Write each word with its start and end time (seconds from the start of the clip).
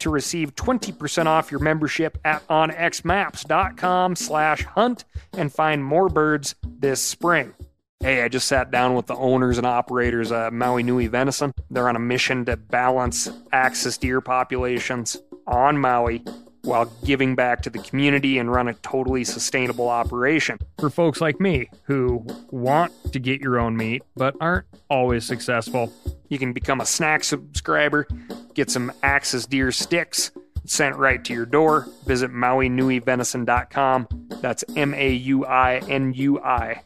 to 0.00 0.10
receive 0.10 0.54
20% 0.54 1.26
off 1.26 1.50
your 1.50 1.60
membership 1.60 2.18
at 2.24 2.46
onxmaps.com 2.48 4.16
slash 4.16 4.64
hunt 4.64 5.04
and 5.32 5.52
find 5.52 5.84
more 5.84 6.08
birds 6.08 6.54
this 6.64 7.00
spring. 7.00 7.54
Hey, 8.00 8.22
I 8.22 8.28
just 8.28 8.46
sat 8.46 8.70
down 8.70 8.94
with 8.94 9.06
the 9.06 9.16
owners 9.16 9.58
and 9.58 9.66
operators 9.66 10.30
of 10.30 10.52
Maui 10.52 10.84
Nui 10.84 11.08
Venison. 11.08 11.52
They're 11.68 11.88
on 11.88 11.96
a 11.96 12.00
mission 12.00 12.44
to 12.44 12.56
balance 12.56 13.28
axis 13.52 13.98
deer 13.98 14.20
populations 14.20 15.16
on 15.48 15.78
Maui 15.78 16.22
while 16.62 16.84
giving 17.04 17.34
back 17.34 17.62
to 17.62 17.70
the 17.70 17.78
community 17.78 18.38
and 18.38 18.52
run 18.52 18.68
a 18.68 18.74
totally 18.74 19.24
sustainable 19.24 19.88
operation. 19.88 20.58
For 20.78 20.90
folks 20.90 21.20
like 21.20 21.40
me 21.40 21.70
who 21.84 22.24
want 22.50 22.92
to 23.12 23.18
get 23.18 23.40
your 23.40 23.58
own 23.58 23.76
meat 23.76 24.02
but 24.16 24.36
aren't 24.40 24.66
always 24.90 25.24
successful, 25.24 25.92
you 26.28 26.38
can 26.38 26.52
become 26.52 26.80
a 26.80 26.86
snack 26.86 27.24
subscriber, 27.24 28.06
get 28.54 28.70
some 28.70 28.92
Axis 29.02 29.46
Deer 29.46 29.72
sticks 29.72 30.30
sent 30.64 30.96
right 30.96 31.24
to 31.24 31.32
your 31.32 31.46
door. 31.46 31.88
Visit 32.06 32.30
MauiNuiVenison.com. 32.30 34.08
That's 34.40 34.64
M 34.76 34.94
A 34.94 35.12
U 35.12 35.44
I 35.46 35.78
N 35.88 36.12
U 36.14 36.40
I 36.40 36.82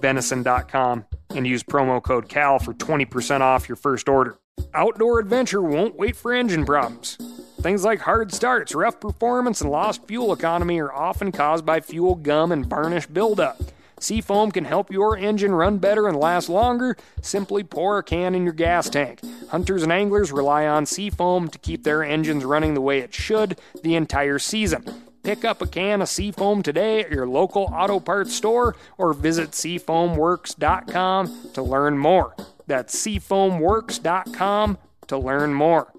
venison.com 0.00 1.04
and 1.30 1.46
use 1.46 1.62
promo 1.62 2.02
code 2.02 2.28
CAL 2.28 2.58
for 2.58 2.74
20% 2.74 3.40
off 3.40 3.68
your 3.68 3.76
first 3.76 4.08
order. 4.08 4.38
Outdoor 4.74 5.18
adventure 5.18 5.62
won't 5.62 5.96
wait 5.96 6.16
for 6.16 6.32
engine 6.32 6.64
problems. 6.64 7.18
Things 7.60 7.84
like 7.84 8.00
hard 8.00 8.32
starts, 8.32 8.74
rough 8.74 9.00
performance, 9.00 9.60
and 9.60 9.70
lost 9.70 10.06
fuel 10.06 10.32
economy 10.32 10.78
are 10.80 10.92
often 10.92 11.32
caused 11.32 11.66
by 11.66 11.80
fuel 11.80 12.14
gum 12.14 12.52
and 12.52 12.64
varnish 12.66 13.06
buildup. 13.06 13.60
Seafoam 13.98 14.50
can 14.50 14.64
help 14.64 14.90
your 14.90 15.16
engine 15.16 15.54
run 15.54 15.78
better 15.78 16.06
and 16.06 16.18
last 16.18 16.48
longer. 16.48 16.96
Simply 17.22 17.64
pour 17.64 17.98
a 17.98 18.02
can 18.02 18.34
in 18.34 18.44
your 18.44 18.52
gas 18.52 18.90
tank. 18.90 19.20
Hunters 19.50 19.82
and 19.82 19.92
anglers 19.92 20.32
rely 20.32 20.66
on 20.66 20.86
Seafoam 20.86 21.48
to 21.48 21.58
keep 21.58 21.84
their 21.84 22.02
engines 22.02 22.44
running 22.44 22.74
the 22.74 22.80
way 22.80 22.98
it 22.98 23.14
should 23.14 23.58
the 23.82 23.94
entire 23.94 24.38
season. 24.38 24.84
Pick 25.22 25.44
up 25.44 25.60
a 25.60 25.66
can 25.66 26.02
of 26.02 26.08
Seafoam 26.08 26.62
today 26.62 27.00
at 27.00 27.10
your 27.10 27.26
local 27.26 27.64
auto 27.72 27.98
parts 27.98 28.34
store 28.34 28.76
or 28.96 29.12
visit 29.12 29.50
seafoamworks.com 29.50 31.50
to 31.54 31.62
learn 31.62 31.98
more. 31.98 32.36
That's 32.66 32.94
seafoamworks.com 32.94 34.78
to 35.08 35.18
learn 35.18 35.54
more. 35.54 35.92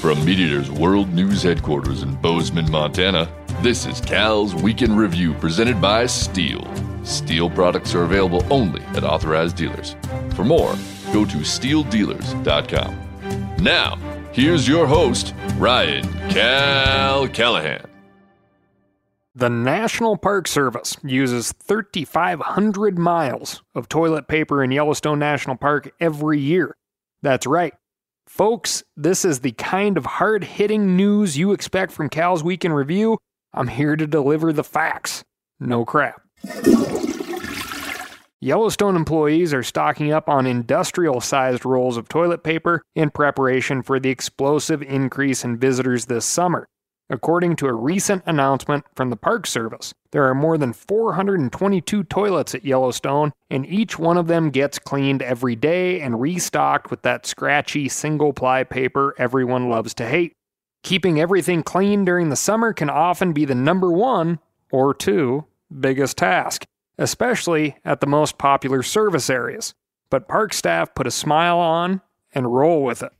From 0.00 0.18
MeatEater's 0.18 0.70
World 0.70 1.12
News 1.12 1.42
Headquarters 1.42 2.04
in 2.04 2.14
Bozeman, 2.16 2.70
Montana, 2.70 3.28
this 3.66 3.84
is 3.84 4.00
Cal's 4.00 4.54
Weekend 4.54 4.96
Review 4.96 5.34
presented 5.34 5.80
by 5.80 6.04
Stihl. 6.04 6.64
Stihl 7.02 7.52
products 7.52 7.96
are 7.96 8.04
available 8.04 8.46
only 8.48 8.80
at 8.94 9.02
authorized 9.02 9.56
dealers. 9.56 9.96
For 10.36 10.44
more, 10.44 10.76
go 11.12 11.24
to 11.24 11.38
stihldealers.com. 11.38 13.56
Now, 13.58 13.98
Here's 14.36 14.68
your 14.68 14.86
host, 14.86 15.32
Ryan 15.56 16.06
Cal 16.28 17.26
Callahan. 17.26 17.86
The 19.34 19.48
National 19.48 20.18
Park 20.18 20.46
Service 20.46 20.98
uses 21.02 21.52
3,500 21.52 22.98
miles 22.98 23.62
of 23.74 23.88
toilet 23.88 24.28
paper 24.28 24.62
in 24.62 24.72
Yellowstone 24.72 25.18
National 25.18 25.56
Park 25.56 25.90
every 26.00 26.38
year. 26.38 26.76
That's 27.22 27.46
right. 27.46 27.72
Folks, 28.26 28.84
this 28.94 29.24
is 29.24 29.40
the 29.40 29.52
kind 29.52 29.96
of 29.96 30.04
hard 30.04 30.44
hitting 30.44 30.98
news 30.98 31.38
you 31.38 31.52
expect 31.52 31.90
from 31.90 32.10
Cal's 32.10 32.44
Weekend 32.44 32.76
Review. 32.76 33.16
I'm 33.54 33.68
here 33.68 33.96
to 33.96 34.06
deliver 34.06 34.52
the 34.52 34.64
facts. 34.64 35.24
No 35.58 35.84
crap. 35.84 36.20
Yellowstone 38.40 38.96
employees 38.96 39.54
are 39.54 39.62
stocking 39.62 40.12
up 40.12 40.28
on 40.28 40.46
industrial 40.46 41.20
sized 41.20 41.64
rolls 41.64 41.96
of 41.96 42.08
toilet 42.08 42.44
paper 42.44 42.82
in 42.94 43.10
preparation 43.10 43.82
for 43.82 43.98
the 43.98 44.10
explosive 44.10 44.82
increase 44.82 45.42
in 45.42 45.56
visitors 45.56 46.04
this 46.04 46.26
summer. 46.26 46.68
According 47.08 47.56
to 47.56 47.66
a 47.66 47.72
recent 47.72 48.24
announcement 48.26 48.84
from 48.94 49.10
the 49.10 49.16
Park 49.16 49.46
Service, 49.46 49.94
there 50.10 50.24
are 50.24 50.34
more 50.34 50.58
than 50.58 50.72
422 50.72 52.02
toilets 52.04 52.54
at 52.54 52.64
Yellowstone, 52.64 53.32
and 53.48 53.64
each 53.64 53.98
one 53.98 54.18
of 54.18 54.26
them 54.26 54.50
gets 54.50 54.80
cleaned 54.80 55.22
every 55.22 55.54
day 55.54 56.00
and 56.00 56.20
restocked 56.20 56.90
with 56.90 57.02
that 57.02 57.24
scratchy 57.24 57.88
single 57.88 58.32
ply 58.32 58.64
paper 58.64 59.14
everyone 59.18 59.70
loves 59.70 59.94
to 59.94 60.06
hate. 60.06 60.32
Keeping 60.86 61.20
everything 61.20 61.62
clean 61.62 62.04
during 62.04 62.30
the 62.30 62.36
summer 62.36 62.72
can 62.72 62.88
often 62.88 63.32
be 63.32 63.44
the 63.44 63.54
number 63.54 63.90
one, 63.90 64.38
or 64.70 64.94
two, 64.94 65.44
biggest 65.80 66.16
task 66.16 66.64
especially 66.98 67.76
at 67.84 68.00
the 68.00 68.06
most 68.06 68.38
popular 68.38 68.82
service 68.82 69.28
areas. 69.28 69.74
But 70.10 70.28
park 70.28 70.54
staff 70.54 70.94
put 70.94 71.06
a 71.06 71.10
smile 71.10 71.58
on 71.58 72.00
and 72.32 72.54
roll 72.54 72.82
with 72.82 73.02
it. 73.02 73.12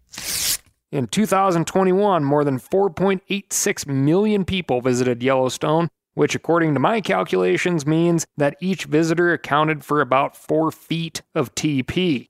In 0.93 1.09
2021, 1.09 2.25
more 2.25 2.45
than 2.45 2.59
4.86 2.59 3.87
million 3.87 4.45
people 4.45 4.81
visited 4.81 5.23
Yellowstone, 5.23 5.89
which, 6.15 6.35
according 6.35 6.75
to 6.75 6.81
my 6.81 7.01
calculations, 7.01 7.87
means 7.87 8.27
that 8.37 8.57
each 8.61 8.85
visitor 8.85 9.33
accounted 9.33 9.85
for 9.85 10.01
about 10.01 10.37
4 10.37 10.71
feet 10.71 11.23
of 11.35 11.55
TP. 11.55 12.29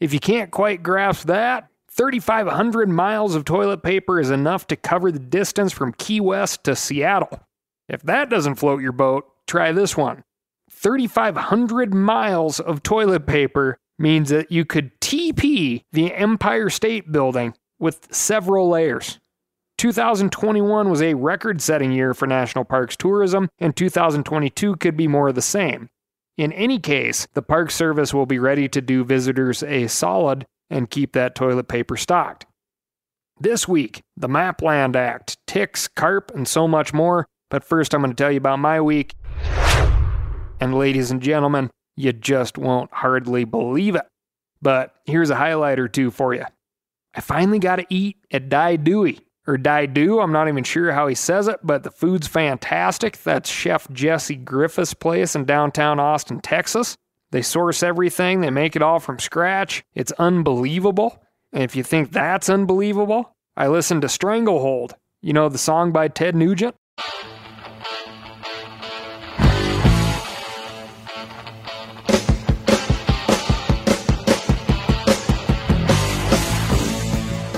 If 0.00 0.12
you 0.12 0.20
can't 0.20 0.50
quite 0.50 0.82
grasp 0.82 1.26
that, 1.26 1.67
3,500 1.90 2.88
miles 2.88 3.34
of 3.34 3.44
toilet 3.44 3.82
paper 3.82 4.20
is 4.20 4.30
enough 4.30 4.66
to 4.68 4.76
cover 4.76 5.10
the 5.10 5.18
distance 5.18 5.72
from 5.72 5.94
Key 5.94 6.20
West 6.20 6.64
to 6.64 6.76
Seattle. 6.76 7.40
If 7.88 8.02
that 8.02 8.30
doesn't 8.30 8.56
float 8.56 8.82
your 8.82 8.92
boat, 8.92 9.24
try 9.46 9.72
this 9.72 9.96
one. 9.96 10.22
3,500 10.70 11.94
miles 11.94 12.60
of 12.60 12.82
toilet 12.82 13.26
paper 13.26 13.78
means 13.98 14.28
that 14.28 14.52
you 14.52 14.64
could 14.64 15.00
TP 15.00 15.82
the 15.92 16.14
Empire 16.14 16.70
State 16.70 17.10
Building 17.10 17.54
with 17.78 18.06
several 18.12 18.68
layers. 18.68 19.18
2021 19.78 20.90
was 20.90 21.00
a 21.00 21.14
record 21.14 21.62
setting 21.62 21.92
year 21.92 22.12
for 22.12 22.26
national 22.26 22.64
parks 22.64 22.96
tourism, 22.96 23.48
and 23.58 23.76
2022 23.76 24.76
could 24.76 24.96
be 24.96 25.08
more 25.08 25.28
of 25.28 25.34
the 25.34 25.42
same. 25.42 25.88
In 26.38 26.52
any 26.52 26.78
case, 26.78 27.26
the 27.34 27.42
Park 27.42 27.72
Service 27.72 28.14
will 28.14 28.24
be 28.24 28.38
ready 28.38 28.68
to 28.68 28.80
do 28.80 29.04
visitors 29.04 29.64
a 29.64 29.88
solid 29.88 30.46
and 30.70 30.88
keep 30.88 31.12
that 31.12 31.34
toilet 31.34 31.66
paper 31.66 31.96
stocked. 31.96 32.46
This 33.40 33.66
week, 33.66 34.02
the 34.16 34.28
Mapland 34.28 34.94
Act, 34.94 35.36
ticks, 35.48 35.88
carp, 35.88 36.30
and 36.32 36.46
so 36.46 36.68
much 36.68 36.94
more. 36.94 37.26
But 37.50 37.64
first, 37.64 37.92
I'm 37.92 38.02
going 38.02 38.12
to 38.12 38.16
tell 38.16 38.30
you 38.30 38.38
about 38.38 38.60
my 38.60 38.80
week. 38.80 39.14
And 40.60 40.78
ladies 40.78 41.10
and 41.10 41.20
gentlemen, 41.20 41.70
you 41.96 42.12
just 42.12 42.56
won't 42.56 42.92
hardly 42.92 43.44
believe 43.44 43.96
it. 43.96 44.06
But 44.62 44.94
here's 45.06 45.30
a 45.30 45.36
highlight 45.36 45.80
or 45.80 45.88
two 45.88 46.12
for 46.12 46.34
you. 46.34 46.44
I 47.16 47.20
finally 47.20 47.58
got 47.58 47.76
to 47.76 47.86
eat 47.90 48.16
at 48.30 48.48
Die 48.48 48.76
Dewey, 48.76 49.18
or 49.48 49.56
Die 49.56 49.86
Do. 49.86 50.20
I'm 50.20 50.30
not 50.30 50.46
even 50.46 50.62
sure 50.62 50.92
how 50.92 51.08
he 51.08 51.14
says 51.14 51.48
it, 51.48 51.58
but 51.62 51.82
the 51.82 51.90
food's 51.90 52.28
fantastic. 52.28 53.20
That's 53.22 53.50
Chef 53.50 53.90
Jesse 53.90 54.36
Griffith's 54.36 54.92
place 54.94 55.34
in 55.34 55.46
downtown 55.46 55.98
Austin, 55.98 56.40
Texas. 56.40 56.96
They 57.30 57.42
source 57.42 57.82
everything, 57.82 58.42
they 58.42 58.50
make 58.50 58.76
it 58.76 58.82
all 58.82 59.00
from 59.00 59.18
scratch. 59.18 59.82
It's 59.94 60.12
unbelievable. 60.12 61.22
And 61.52 61.62
if 61.62 61.74
you 61.74 61.82
think 61.82 62.12
that's 62.12 62.50
unbelievable, 62.50 63.34
I 63.56 63.68
listened 63.68 64.02
to 64.02 64.08
Stranglehold. 64.08 64.94
You 65.22 65.32
know 65.32 65.48
the 65.48 65.58
song 65.58 65.92
by 65.92 66.08
Ted 66.08 66.36
Nugent? 66.36 66.74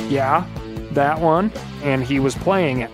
Yeah, 0.09 0.45
that 0.95 1.21
one, 1.21 1.53
and 1.83 2.03
he 2.03 2.21
was 2.21 2.35
playing 2.35 2.81
it. 2.81 2.91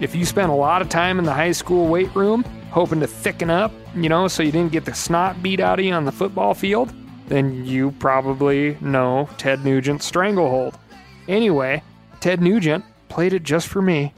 If 0.00 0.14
you 0.14 0.24
spent 0.24 0.50
a 0.50 0.54
lot 0.54 0.82
of 0.82 0.88
time 0.88 1.18
in 1.18 1.24
the 1.24 1.32
high 1.32 1.52
school 1.52 1.88
weight 1.88 2.14
room 2.14 2.44
hoping 2.70 3.00
to 3.00 3.06
thicken 3.06 3.48
up, 3.48 3.72
you 3.94 4.08
know, 4.08 4.28
so 4.28 4.42
you 4.42 4.52
didn't 4.52 4.72
get 4.72 4.84
the 4.84 4.94
snot 4.94 5.42
beat 5.42 5.60
out 5.60 5.78
of 5.78 5.84
you 5.84 5.92
on 5.92 6.04
the 6.04 6.12
football 6.12 6.52
field, 6.52 6.92
then 7.28 7.64
you 7.64 7.92
probably 7.92 8.76
know 8.80 9.28
Ted 9.38 9.64
Nugent's 9.64 10.04
Stranglehold. 10.04 10.78
Anyway, 11.28 11.82
Ted 12.20 12.40
Nugent 12.40 12.84
played 13.08 13.32
it 13.32 13.42
just 13.42 13.68
for 13.68 13.80
me. 13.80 14.12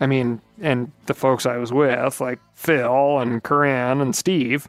I 0.00 0.06
mean, 0.06 0.40
and 0.60 0.90
the 1.06 1.14
folks 1.14 1.44
I 1.44 1.58
was 1.58 1.72
with, 1.72 2.20
like 2.20 2.38
Phil 2.54 3.18
and 3.18 3.42
Corinne 3.42 4.00
and 4.00 4.16
Steve, 4.16 4.68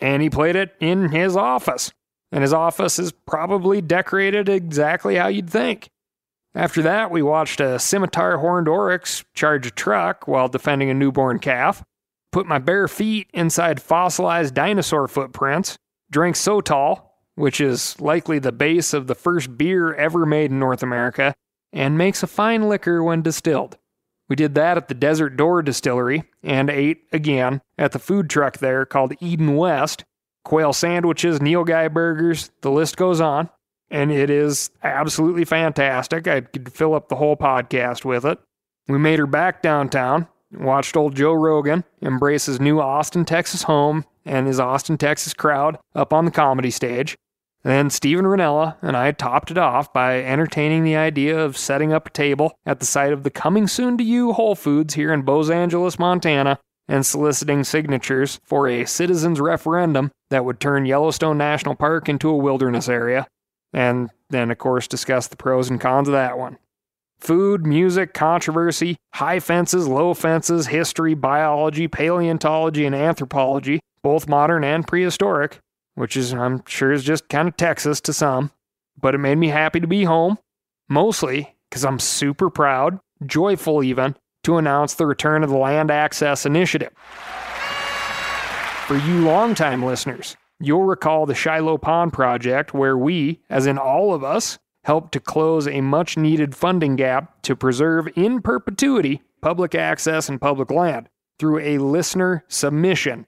and 0.00 0.20
he 0.22 0.28
played 0.28 0.56
it 0.56 0.74
in 0.80 1.10
his 1.10 1.36
office. 1.36 1.92
And 2.32 2.42
his 2.42 2.52
office 2.52 2.98
is 2.98 3.12
probably 3.12 3.80
decorated 3.80 4.48
exactly 4.48 5.16
how 5.16 5.28
you'd 5.28 5.50
think 5.50 5.90
After 6.54 6.82
that, 6.82 7.10
we 7.10 7.22
watched 7.22 7.60
a 7.60 7.78
scimitar 7.78 8.38
horned 8.38 8.68
oryx 8.68 9.24
charge 9.34 9.66
a 9.66 9.70
truck 9.70 10.28
while 10.28 10.48
defending 10.48 10.90
a 10.90 10.94
newborn 10.94 11.38
calf, 11.38 11.82
put 12.30 12.46
my 12.46 12.58
bare 12.58 12.88
feet 12.88 13.28
inside 13.32 13.80
fossilized 13.80 14.54
dinosaur 14.54 15.08
footprints, 15.08 15.78
drank 16.10 16.36
Sotol, 16.36 17.02
which 17.36 17.60
is 17.60 17.98
likely 18.00 18.38
the 18.38 18.52
base 18.52 18.92
of 18.92 19.06
the 19.06 19.14
first 19.14 19.56
beer 19.56 19.94
ever 19.94 20.26
made 20.26 20.50
in 20.50 20.58
North 20.58 20.82
America, 20.82 21.34
and 21.72 21.96
makes 21.96 22.22
a 22.22 22.26
fine 22.26 22.68
liquor 22.68 23.02
when 23.02 23.22
distilled. 23.22 23.78
We 24.28 24.36
did 24.36 24.54
that 24.54 24.76
at 24.76 24.88
the 24.88 24.94
Desert 24.94 25.36
Door 25.36 25.62
Distillery 25.62 26.24
and 26.42 26.70
ate 26.70 27.04
again 27.12 27.62
at 27.78 27.92
the 27.92 27.98
food 27.98 28.28
truck 28.28 28.58
there 28.58 28.84
called 28.84 29.14
Eden 29.20 29.56
West. 29.56 30.04
Quail 30.44 30.72
sandwiches, 30.72 31.38
Nilgai 31.38 31.92
burgers, 31.92 32.50
the 32.62 32.70
list 32.70 32.96
goes 32.96 33.20
on. 33.20 33.48
And 33.92 34.10
it 34.10 34.30
is 34.30 34.70
absolutely 34.82 35.44
fantastic. 35.44 36.26
I 36.26 36.40
could 36.40 36.72
fill 36.72 36.94
up 36.94 37.08
the 37.10 37.16
whole 37.16 37.36
podcast 37.36 38.06
with 38.06 38.24
it. 38.24 38.38
We 38.88 38.96
made 38.96 39.18
her 39.18 39.26
back 39.26 39.60
downtown, 39.60 40.28
watched 40.50 40.96
old 40.96 41.14
Joe 41.14 41.34
Rogan 41.34 41.84
embrace 42.00 42.46
his 42.46 42.58
new 42.58 42.80
Austin, 42.80 43.26
Texas 43.26 43.64
home 43.64 44.06
and 44.24 44.46
his 44.46 44.58
Austin, 44.58 44.96
Texas 44.96 45.34
crowd 45.34 45.78
up 45.94 46.12
on 46.14 46.24
the 46.24 46.30
comedy 46.30 46.70
stage. 46.70 47.16
Then 47.64 47.90
Steven 47.90 48.24
Rinella 48.24 48.76
and 48.80 48.96
I 48.96 49.12
topped 49.12 49.50
it 49.50 49.58
off 49.58 49.92
by 49.92 50.22
entertaining 50.22 50.84
the 50.84 50.96
idea 50.96 51.38
of 51.38 51.58
setting 51.58 51.92
up 51.92 52.06
a 52.06 52.10
table 52.10 52.54
at 52.64 52.80
the 52.80 52.86
site 52.86 53.12
of 53.12 53.24
the 53.24 53.30
coming 53.30 53.68
soon 53.68 53.98
to 53.98 54.04
you 54.04 54.32
Whole 54.32 54.54
Foods 54.54 54.94
here 54.94 55.12
in 55.12 55.22
Boz 55.22 55.50
Angeles, 55.50 55.98
Montana, 55.98 56.58
and 56.88 57.04
soliciting 57.04 57.62
signatures 57.62 58.40
for 58.42 58.66
a 58.66 58.86
citizens 58.86 59.38
referendum 59.38 60.10
that 60.30 60.46
would 60.46 60.60
turn 60.60 60.86
Yellowstone 60.86 61.36
National 61.36 61.74
Park 61.74 62.08
into 62.08 62.30
a 62.30 62.36
wilderness 62.36 62.88
area. 62.88 63.26
And 63.72 64.10
then, 64.30 64.50
of 64.50 64.58
course, 64.58 64.86
discuss 64.86 65.28
the 65.28 65.36
pros 65.36 65.70
and 65.70 65.80
cons 65.80 66.08
of 66.08 66.12
that 66.12 66.38
one. 66.38 66.58
Food, 67.20 67.66
music, 67.66 68.14
controversy, 68.14 68.96
high 69.14 69.38
fences, 69.38 69.86
low 69.86 70.12
fences, 70.12 70.66
history, 70.66 71.14
biology, 71.14 71.86
paleontology, 71.86 72.84
and 72.84 72.94
anthropology, 72.94 73.80
both 74.02 74.28
modern 74.28 74.64
and 74.64 74.86
prehistoric, 74.86 75.60
which 75.94 76.16
is, 76.16 76.34
I'm 76.34 76.64
sure, 76.66 76.92
is 76.92 77.04
just 77.04 77.28
kind 77.28 77.46
of 77.46 77.56
Texas 77.56 78.00
to 78.02 78.12
some. 78.12 78.50
But 79.00 79.14
it 79.14 79.18
made 79.18 79.38
me 79.38 79.48
happy 79.48 79.80
to 79.80 79.86
be 79.86 80.04
home, 80.04 80.38
mostly 80.88 81.56
because 81.70 81.84
I'm 81.84 81.98
super 81.98 82.50
proud, 82.50 82.98
joyful 83.24 83.82
even, 83.84 84.16
to 84.44 84.58
announce 84.58 84.94
the 84.94 85.06
return 85.06 85.44
of 85.44 85.50
the 85.50 85.56
Land 85.56 85.90
Access 85.90 86.44
Initiative. 86.44 86.92
For 88.86 88.96
you 88.96 89.20
longtime 89.20 89.84
listeners, 89.84 90.36
you'll 90.64 90.84
recall 90.84 91.26
the 91.26 91.34
Shiloh 91.34 91.78
Pond 91.78 92.12
project, 92.12 92.72
where 92.74 92.96
we, 92.96 93.40
as 93.50 93.66
in 93.66 93.78
all 93.78 94.14
of 94.14 94.24
us, 94.24 94.58
helped 94.84 95.12
to 95.12 95.20
close 95.20 95.68
a 95.68 95.80
much 95.80 96.16
needed 96.16 96.54
funding 96.54 96.96
gap 96.96 97.42
to 97.42 97.54
preserve 97.54 98.08
in 98.16 98.42
perpetuity 98.42 99.22
public 99.40 99.74
access 99.74 100.28
and 100.28 100.40
public 100.40 100.70
land 100.70 101.08
through 101.38 101.58
a 101.58 101.78
listener 101.78 102.44
submission 102.48 103.26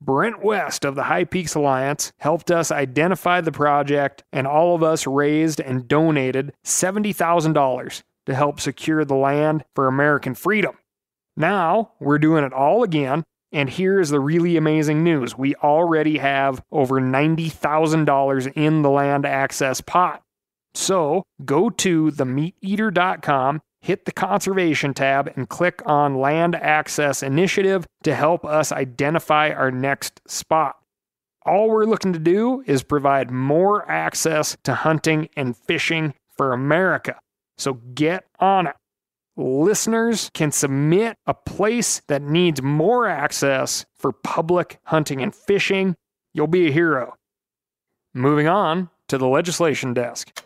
Brent 0.00 0.44
West 0.44 0.84
of 0.84 0.94
the 0.94 1.04
High 1.04 1.24
Peaks 1.24 1.54
Alliance 1.54 2.12
helped 2.18 2.50
us 2.50 2.70
identify 2.70 3.40
the 3.40 3.52
project, 3.52 4.24
and 4.30 4.46
all 4.46 4.74
of 4.74 4.82
us 4.82 5.06
raised 5.06 5.58
and 5.60 5.88
donated 5.88 6.52
$70,000 6.64 8.02
to 8.26 8.34
help 8.34 8.60
secure 8.60 9.04
the 9.04 9.14
land 9.14 9.64
for 9.74 9.86
American 9.86 10.34
freedom. 10.34 10.76
Now 11.36 11.92
we're 11.98 12.18
doing 12.18 12.44
it 12.44 12.52
all 12.52 12.82
again, 12.82 13.24
and 13.56 13.68
here's 13.68 14.10
the 14.10 14.20
really 14.20 14.56
amazing 14.56 15.02
news 15.02 15.36
we 15.36 15.54
already 15.56 16.18
have 16.18 16.62
over 16.70 17.00
$90,000 17.00 18.52
in 18.54 18.82
the 18.82 18.90
land 18.90 19.26
access 19.26 19.80
pot. 19.80 20.22
So 20.74 21.24
go 21.44 21.70
to 21.70 22.10
themeateater.com 22.10 23.62
hit 23.86 24.04
the 24.04 24.12
Conservation 24.12 24.92
tab 24.92 25.32
and 25.36 25.48
click 25.48 25.80
on 25.86 26.16
Land 26.16 26.56
Access 26.56 27.22
Initiative 27.22 27.86
to 28.02 28.16
help 28.16 28.44
us 28.44 28.72
identify 28.72 29.50
our 29.50 29.70
next 29.70 30.20
spot. 30.26 30.74
All 31.44 31.70
we're 31.70 31.84
looking 31.84 32.12
to 32.12 32.18
do 32.18 32.64
is 32.66 32.82
provide 32.82 33.30
more 33.30 33.88
access 33.88 34.56
to 34.64 34.74
hunting 34.74 35.28
and 35.36 35.56
fishing 35.56 36.14
for 36.36 36.52
America. 36.52 37.16
So 37.58 37.74
get 37.74 38.24
on 38.40 38.66
it. 38.66 38.74
Listeners 39.38 40.30
can 40.32 40.50
submit 40.50 41.18
a 41.26 41.34
place 41.34 42.00
that 42.08 42.22
needs 42.22 42.62
more 42.62 43.06
access 43.06 43.84
for 43.94 44.10
public 44.10 44.78
hunting 44.84 45.20
and 45.20 45.34
fishing. 45.34 45.94
You'll 46.32 46.46
be 46.46 46.68
a 46.68 46.72
hero. 46.72 47.16
Moving 48.14 48.48
on 48.48 48.88
to 49.08 49.18
the 49.18 49.26
legislation 49.26 49.92
desk. 49.92 50.42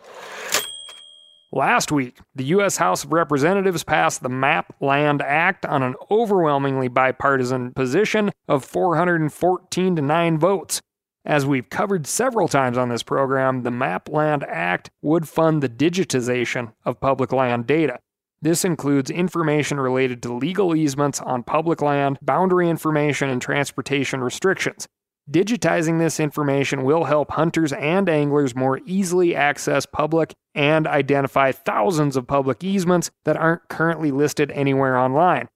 Last 1.52 1.92
week, 1.92 2.18
the 2.34 2.44
U.S. 2.44 2.76
House 2.78 3.04
of 3.04 3.12
Representatives 3.12 3.84
passed 3.84 4.22
the 4.22 4.28
MAP 4.28 4.74
Land 4.80 5.22
Act 5.22 5.64
on 5.66 5.84
an 5.84 5.94
overwhelmingly 6.10 6.88
bipartisan 6.88 7.72
position 7.72 8.30
of 8.48 8.64
414 8.64 9.96
to 9.96 10.02
9 10.02 10.38
votes. 10.38 10.80
As 11.24 11.46
we've 11.46 11.68
covered 11.70 12.06
several 12.06 12.48
times 12.48 12.78
on 12.78 12.88
this 12.88 13.02
program, 13.02 13.62
the 13.62 13.70
MAP 13.70 14.08
Land 14.08 14.44
Act 14.48 14.90
would 15.02 15.28
fund 15.28 15.62
the 15.62 15.68
digitization 15.68 16.72
of 16.84 17.00
public 17.00 17.32
land 17.32 17.66
data. 17.66 18.00
This 18.42 18.64
includes 18.64 19.10
information 19.10 19.78
related 19.78 20.22
to 20.22 20.32
legal 20.32 20.74
easements 20.74 21.20
on 21.20 21.42
public 21.42 21.82
land, 21.82 22.18
boundary 22.22 22.70
information, 22.70 23.28
and 23.28 23.42
transportation 23.42 24.22
restrictions. 24.22 24.88
Digitizing 25.30 25.98
this 25.98 26.18
information 26.18 26.82
will 26.82 27.04
help 27.04 27.32
hunters 27.32 27.72
and 27.74 28.08
anglers 28.08 28.56
more 28.56 28.80
easily 28.86 29.36
access 29.36 29.84
public 29.84 30.32
and 30.54 30.86
identify 30.86 31.52
thousands 31.52 32.16
of 32.16 32.26
public 32.26 32.64
easements 32.64 33.10
that 33.24 33.36
aren't 33.36 33.68
currently 33.68 34.10
listed 34.10 34.50
anywhere 34.52 34.96
online. 34.96 35.48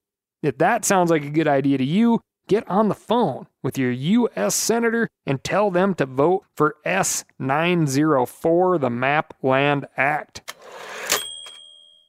If 0.43 0.59
that 0.59 0.85
sounds 0.85 1.09
like 1.09 1.25
a 1.25 1.31
good 1.31 1.47
idea 1.47 1.79
to 1.79 1.83
you, 1.83 2.21
get 2.47 2.69
on 2.69 2.87
the 2.87 2.95
phone 2.95 3.47
with 3.63 3.79
your 3.79 3.91
U.S. 3.91 4.53
Senator 4.53 5.09
and 5.25 5.43
tell 5.43 5.71
them 5.71 5.95
to 5.95 6.05
vote 6.05 6.45
for 6.55 6.75
S904, 6.85 8.79
the 8.79 8.91
Map 8.91 9.33
Land 9.41 9.87
Act. 9.97 10.53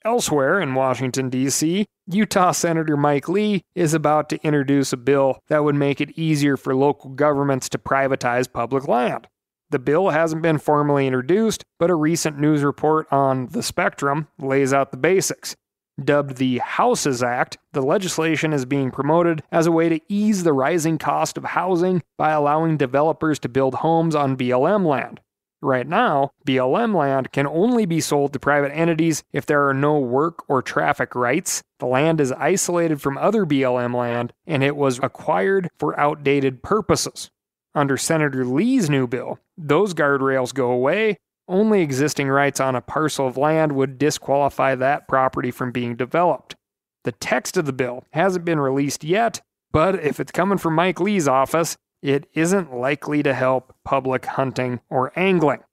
Elsewhere 0.06 0.60
in 0.60 0.76
Washington, 0.76 1.28
D.C., 1.30 1.84
Utah 2.06 2.52
Senator 2.52 2.96
Mike 2.96 3.28
Lee 3.28 3.64
is 3.74 3.92
about 3.92 4.28
to 4.28 4.40
introduce 4.44 4.92
a 4.92 4.96
bill 4.96 5.40
that 5.48 5.64
would 5.64 5.74
make 5.74 6.00
it 6.00 6.16
easier 6.16 6.56
for 6.56 6.76
local 6.76 7.10
governments 7.10 7.68
to 7.70 7.76
privatize 7.76 8.50
public 8.52 8.86
land. 8.86 9.26
The 9.70 9.80
bill 9.80 10.10
hasn't 10.10 10.42
been 10.42 10.58
formally 10.58 11.08
introduced, 11.08 11.64
but 11.80 11.90
a 11.90 11.96
recent 11.96 12.38
news 12.38 12.62
report 12.62 13.08
on 13.10 13.48
The 13.48 13.64
Spectrum 13.64 14.28
lays 14.38 14.72
out 14.72 14.92
the 14.92 14.96
basics. 14.96 15.56
Dubbed 16.00 16.36
the 16.36 16.58
Houses 16.58 17.20
Act, 17.20 17.58
the 17.72 17.82
legislation 17.82 18.52
is 18.52 18.64
being 18.64 18.92
promoted 18.92 19.42
as 19.50 19.66
a 19.66 19.72
way 19.72 19.88
to 19.88 20.00
ease 20.08 20.44
the 20.44 20.52
rising 20.52 20.98
cost 20.98 21.36
of 21.36 21.42
housing 21.42 22.00
by 22.16 22.30
allowing 22.30 22.76
developers 22.76 23.40
to 23.40 23.48
build 23.48 23.74
homes 23.74 24.14
on 24.14 24.36
BLM 24.36 24.86
land. 24.86 25.18
Right 25.62 25.86
now, 25.86 26.32
BLM 26.46 26.94
land 26.94 27.32
can 27.32 27.46
only 27.46 27.86
be 27.86 28.00
sold 28.00 28.32
to 28.32 28.38
private 28.38 28.72
entities 28.72 29.24
if 29.32 29.46
there 29.46 29.66
are 29.66 29.74
no 29.74 29.98
work 29.98 30.44
or 30.48 30.60
traffic 30.60 31.14
rights, 31.14 31.62
the 31.78 31.86
land 31.86 32.20
is 32.20 32.32
isolated 32.32 33.00
from 33.00 33.18
other 33.18 33.44
BLM 33.44 33.94
land, 33.94 34.32
and 34.46 34.62
it 34.62 34.76
was 34.76 34.98
acquired 35.02 35.68
for 35.78 35.98
outdated 35.98 36.62
purposes. 36.62 37.30
Under 37.74 37.96
Senator 37.96 38.44
Lee's 38.44 38.88
new 38.88 39.06
bill, 39.06 39.38
those 39.58 39.92
guardrails 39.92 40.54
go 40.54 40.70
away. 40.70 41.18
Only 41.48 41.82
existing 41.82 42.28
rights 42.28 42.60
on 42.60 42.74
a 42.74 42.80
parcel 42.80 43.26
of 43.26 43.36
land 43.36 43.72
would 43.72 43.98
disqualify 43.98 44.74
that 44.74 45.06
property 45.06 45.50
from 45.50 45.72
being 45.72 45.94
developed. 45.94 46.56
The 47.04 47.12
text 47.12 47.56
of 47.56 47.66
the 47.66 47.72
bill 47.72 48.04
hasn't 48.12 48.44
been 48.44 48.58
released 48.58 49.04
yet, 49.04 49.42
but 49.70 49.94
if 49.96 50.18
it's 50.18 50.32
coming 50.32 50.58
from 50.58 50.74
Mike 50.74 50.98
Lee's 50.98 51.28
office, 51.28 51.76
it 52.06 52.28
isn't 52.34 52.72
likely 52.72 53.20
to 53.24 53.34
help 53.34 53.74
public 53.84 54.26
hunting 54.26 54.78
or 54.88 55.12
angling. 55.16 55.64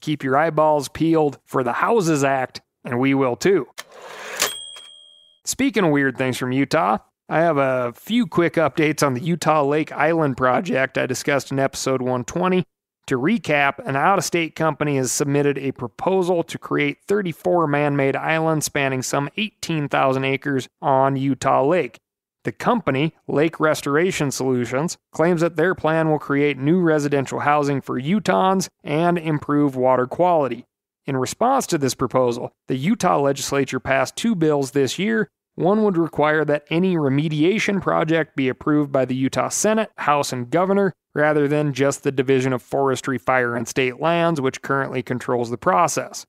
Keep 0.00 0.24
your 0.24 0.36
eyeballs 0.36 0.88
peeled 0.88 1.38
for 1.44 1.62
the 1.62 1.74
Houses 1.74 2.24
Act, 2.24 2.60
and 2.84 2.98
we 2.98 3.14
will 3.14 3.36
too. 3.36 3.68
Speaking 5.44 5.84
of 5.84 5.92
weird 5.92 6.18
things 6.18 6.38
from 6.38 6.50
Utah, 6.50 6.98
I 7.28 7.38
have 7.38 7.56
a 7.56 7.92
few 7.94 8.26
quick 8.26 8.54
updates 8.54 9.06
on 9.06 9.14
the 9.14 9.20
Utah 9.20 9.62
Lake 9.62 9.92
Island 9.92 10.36
project 10.36 10.98
I 10.98 11.06
discussed 11.06 11.52
in 11.52 11.60
episode 11.60 12.00
120. 12.00 12.64
To 13.06 13.16
recap, 13.16 13.78
an 13.86 13.94
out 13.94 14.18
of 14.18 14.24
state 14.24 14.56
company 14.56 14.96
has 14.96 15.12
submitted 15.12 15.56
a 15.56 15.70
proposal 15.70 16.42
to 16.42 16.58
create 16.58 16.98
34 17.06 17.68
man 17.68 17.94
made 17.94 18.16
islands 18.16 18.66
spanning 18.66 19.02
some 19.02 19.30
18,000 19.36 20.24
acres 20.24 20.68
on 20.82 21.14
Utah 21.14 21.64
Lake. 21.64 22.00
The 22.46 22.52
company, 22.52 23.12
Lake 23.26 23.58
Restoration 23.58 24.30
Solutions, 24.30 24.96
claims 25.10 25.40
that 25.40 25.56
their 25.56 25.74
plan 25.74 26.08
will 26.08 26.20
create 26.20 26.56
new 26.56 26.78
residential 26.78 27.40
housing 27.40 27.80
for 27.80 28.00
Utahns 28.00 28.68
and 28.84 29.18
improve 29.18 29.74
water 29.74 30.06
quality. 30.06 30.64
In 31.06 31.16
response 31.16 31.66
to 31.66 31.76
this 31.76 31.96
proposal, 31.96 32.52
the 32.68 32.76
Utah 32.76 33.18
legislature 33.18 33.80
passed 33.80 34.14
two 34.14 34.36
bills 34.36 34.70
this 34.70 34.96
year. 34.96 35.28
One 35.56 35.82
would 35.82 35.96
require 35.96 36.44
that 36.44 36.66
any 36.70 36.94
remediation 36.94 37.82
project 37.82 38.36
be 38.36 38.48
approved 38.48 38.92
by 38.92 39.06
the 39.06 39.16
Utah 39.16 39.48
Senate, 39.48 39.90
House, 39.96 40.32
and 40.32 40.48
Governor, 40.48 40.92
rather 41.16 41.48
than 41.48 41.72
just 41.72 42.04
the 42.04 42.12
Division 42.12 42.52
of 42.52 42.62
Forestry, 42.62 43.18
Fire, 43.18 43.56
and 43.56 43.66
State 43.66 43.98
Lands, 44.00 44.40
which 44.40 44.62
currently 44.62 45.02
controls 45.02 45.50
the 45.50 45.58
process. 45.58 46.24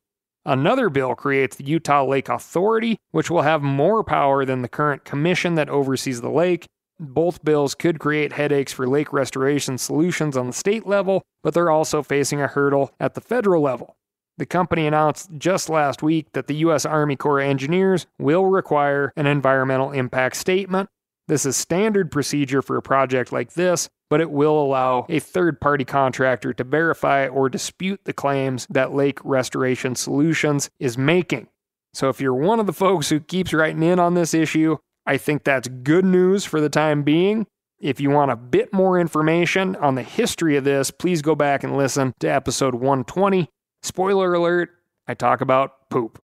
Another 0.47 0.89
bill 0.89 1.13
creates 1.13 1.57
the 1.57 1.65
Utah 1.65 2.05
Lake 2.05 2.29
Authority, 2.29 2.97
which 3.11 3.29
will 3.29 3.41
have 3.41 3.61
more 3.61 4.01
power 4.01 4.45
than 4.45 4.61
the 4.61 4.69
current 4.69 5.03
commission 5.03 5.55
that 5.55 5.67
oversees 5.67 6.21
the 6.21 6.29
lake. 6.29 6.65
Both 6.97 7.43
bills 7.43 7.75
could 7.75 7.99
create 7.99 8.31
headaches 8.31 8.71
for 8.71 8.87
lake 8.87 9.11
restoration 9.11 9.77
solutions 9.77 10.37
on 10.37 10.47
the 10.47 10.53
state 10.53 10.87
level, 10.87 11.21
but 11.43 11.53
they're 11.53 11.69
also 11.69 12.01
facing 12.01 12.39
a 12.39 12.47
hurdle 12.47 12.91
at 12.97 13.13
the 13.13 13.19
federal 13.19 13.61
level. 13.61 13.97
The 14.37 14.45
company 14.45 14.87
announced 14.87 15.31
just 15.37 15.69
last 15.69 16.01
week 16.01 16.27
that 16.31 16.47
the 16.47 16.55
U.S. 16.55 16.85
Army 16.85 17.17
Corps 17.17 17.41
of 17.41 17.47
Engineers 17.49 18.07
will 18.17 18.45
require 18.45 19.11
an 19.17 19.25
environmental 19.25 19.91
impact 19.91 20.37
statement. 20.37 20.87
This 21.27 21.45
is 21.45 21.57
standard 21.57 22.09
procedure 22.09 22.61
for 22.61 22.77
a 22.77 22.81
project 22.81 23.33
like 23.33 23.51
this, 23.51 23.89
but 24.09 24.21
it 24.21 24.31
will 24.31 24.59
allow 24.59 25.05
a 25.09 25.19
third 25.19 25.59
party 25.59 25.85
contractor 25.85 26.53
to 26.53 26.63
verify 26.63 27.27
or 27.27 27.49
dispute 27.49 28.01
the 28.05 28.13
claims 28.13 28.67
that 28.69 28.93
Lake 28.93 29.19
Restoration 29.23 29.95
Solutions 29.95 30.69
is 30.79 30.97
making. 30.97 31.47
So 31.93 32.09
if 32.09 32.21
you're 32.21 32.33
one 32.33 32.59
of 32.59 32.67
the 32.67 32.73
folks 32.73 33.09
who 33.09 33.19
keeps 33.19 33.53
writing 33.53 33.83
in 33.83 33.99
on 33.99 34.13
this 34.13 34.33
issue, 34.33 34.77
I 35.05 35.17
think 35.17 35.43
that's 35.43 35.67
good 35.67 36.05
news 36.05 36.45
for 36.45 36.61
the 36.61 36.69
time 36.69 37.03
being. 37.03 37.47
If 37.79 37.99
you 37.99 38.09
want 38.09 38.31
a 38.31 38.35
bit 38.35 38.73
more 38.73 38.99
information 38.99 39.75
on 39.77 39.95
the 39.95 40.03
history 40.03 40.57
of 40.57 40.63
this, 40.63 40.91
please 40.91 41.21
go 41.21 41.35
back 41.35 41.63
and 41.63 41.77
listen 41.77 42.13
to 42.19 42.27
episode 42.27 42.73
120. 42.73 43.49
Spoiler 43.83 44.33
alert, 44.33 44.69
I 45.07 45.13
talk 45.13 45.41
about 45.41 45.89
poop. 45.89 46.21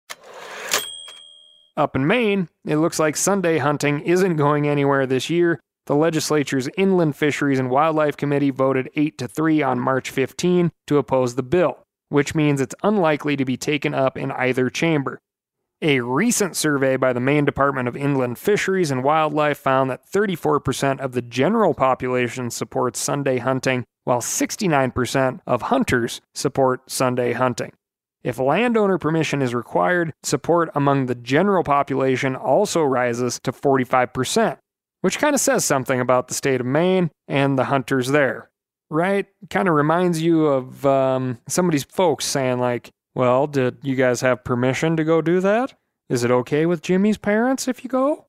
Up 1.77 1.95
in 1.97 2.07
Maine, 2.07 2.49
it 2.67 2.77
looks 2.77 2.99
like 2.99 3.17
Sunday 3.17 3.59
hunting 3.59 4.01
isn't 4.01 4.37
going 4.37 4.69
anywhere 4.69 5.07
this 5.07 5.31
year, 5.31 5.61
the 5.87 5.97
legislature's 5.97 6.69
Inland 6.77 7.17
Fisheries 7.17 7.59
and 7.59 7.71
Wildlife 7.71 8.17
Committee 8.17 8.51
voted 8.51 8.91
8 8.95 9.19
to 9.19 9.29
3 9.29 9.63
on 9.63 9.81
March 9.81 10.11
15 10.11 10.71
to 10.87 10.99
oppose 10.99 11.35
the 11.35 11.43
bill, 11.43 11.85
which 12.09 12.35
means 12.35 12.61
it's 12.61 12.75
unlikely 12.83 13.37
to 13.37 13.45
be 13.45 13.57
taken 13.57 13.95
up 13.95 14.17
in 14.17 14.31
either 14.33 14.71
chamber. 14.71 15.19
A 15.85 15.99
recent 15.99 16.55
survey 16.55 16.97
by 16.97 17.13
the 17.13 17.19
Maine 17.19 17.45
Department 17.45 17.89
of 17.89 17.97
Inland 17.97 18.39
Fisheries 18.39 18.93
and 18.93 19.03
Wildlife 19.03 19.59
found 19.59 19.91
that 19.91 20.09
34% 20.09 21.01
of 21.01 21.11
the 21.11 21.23
general 21.23 21.75
population 21.75 22.51
supports 22.51 23.01
Sunday 23.01 23.39
hunting, 23.39 23.85
while 24.05 24.21
69% 24.21 25.41
of 25.45 25.63
hunters 25.63 26.21
support 26.35 26.89
Sunday 26.89 27.33
hunting. 27.33 27.73
If 28.23 28.39
landowner 28.39 28.99
permission 28.99 29.43
is 29.43 29.53
required, 29.53 30.13
support 30.23 30.71
among 30.77 31.07
the 31.07 31.17
general 31.17 31.65
population 31.65 32.37
also 32.37 32.85
rises 32.85 33.41
to 33.43 33.51
45%, 33.51 34.59
which 35.03 35.19
kind 35.19 35.35
of 35.35 35.41
says 35.41 35.65
something 35.65 36.01
about 36.01 36.29
the 36.29 36.35
state 36.35 36.61
of 36.61 36.67
Maine 36.67 37.11
and 37.29 37.59
the 37.59 37.65
hunters 37.65 38.09
there, 38.09 38.51
right? 38.89 39.27
Kind 39.51 39.69
of 39.69 39.75
reminds 39.75 40.23
you 40.23 40.47
of 40.47 40.87
um, 40.87 41.39
somebody's 41.47 41.85
folks 41.85 42.25
saying, 42.25 42.59
like, 42.59 42.91
well, 43.15 43.47
did 43.47 43.79
you 43.83 43.95
guys 43.95 44.23
have 44.23 44.45
permission 44.45 44.97
to 44.97 45.05
go 45.05 45.21
do 45.21 45.41
that? 45.41 45.75
Is 46.09 46.25
it 46.25 46.31
okay 46.31 46.67
with 46.67 46.83
Jimmy's 46.83 47.19
parents 47.19 47.69
if 47.69 47.85
you 47.85 47.91
go? 47.91 48.27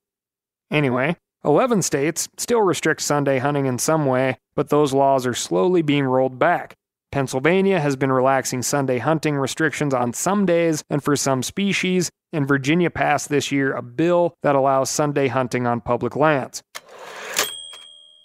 Anyway, 0.72 1.16
11 1.46 1.82
states 1.82 2.28
still 2.38 2.62
restrict 2.62 3.02
Sunday 3.02 3.40
hunting 3.40 3.66
in 3.66 3.78
some 3.78 4.06
way, 4.06 4.38
but 4.56 4.70
those 4.70 4.94
laws 4.94 5.26
are 5.26 5.34
slowly 5.34 5.82
being 5.82 6.06
rolled 6.06 6.40
back. 6.40 6.76
Pennsylvania 7.14 7.80
has 7.80 7.96
been 7.96 8.12
relaxing 8.12 8.64
Sunday 8.64 8.98
hunting 8.98 9.36
restrictions 9.36 9.94
on 9.94 10.14
some 10.14 10.48
days 10.48 10.84
and 10.90 11.04
for 11.04 11.16
some 11.16 11.44
species, 11.44 12.10
and 12.32 12.48
Virginia 12.48 12.90
passed 12.90 13.30
this 13.30 13.52
year 13.52 13.72
a 13.72 13.84
bill 13.84 14.34
that 14.42 14.56
allows 14.56 14.90
Sunday 14.90 15.28
hunting 15.28 15.68
on 15.68 15.80
public 15.80 16.16
lands. 16.16 16.64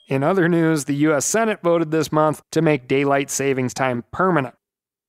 In 0.09 0.23
other 0.23 0.49
news, 0.49 0.87
the 0.87 0.95
U.S. 0.95 1.26
Senate 1.26 1.59
voted 1.62 1.90
this 1.90 2.11
month 2.11 2.40
to 2.52 2.62
make 2.62 2.88
daylight 2.88 3.28
savings 3.28 3.75
time 3.75 4.04
permanent. 4.11 4.54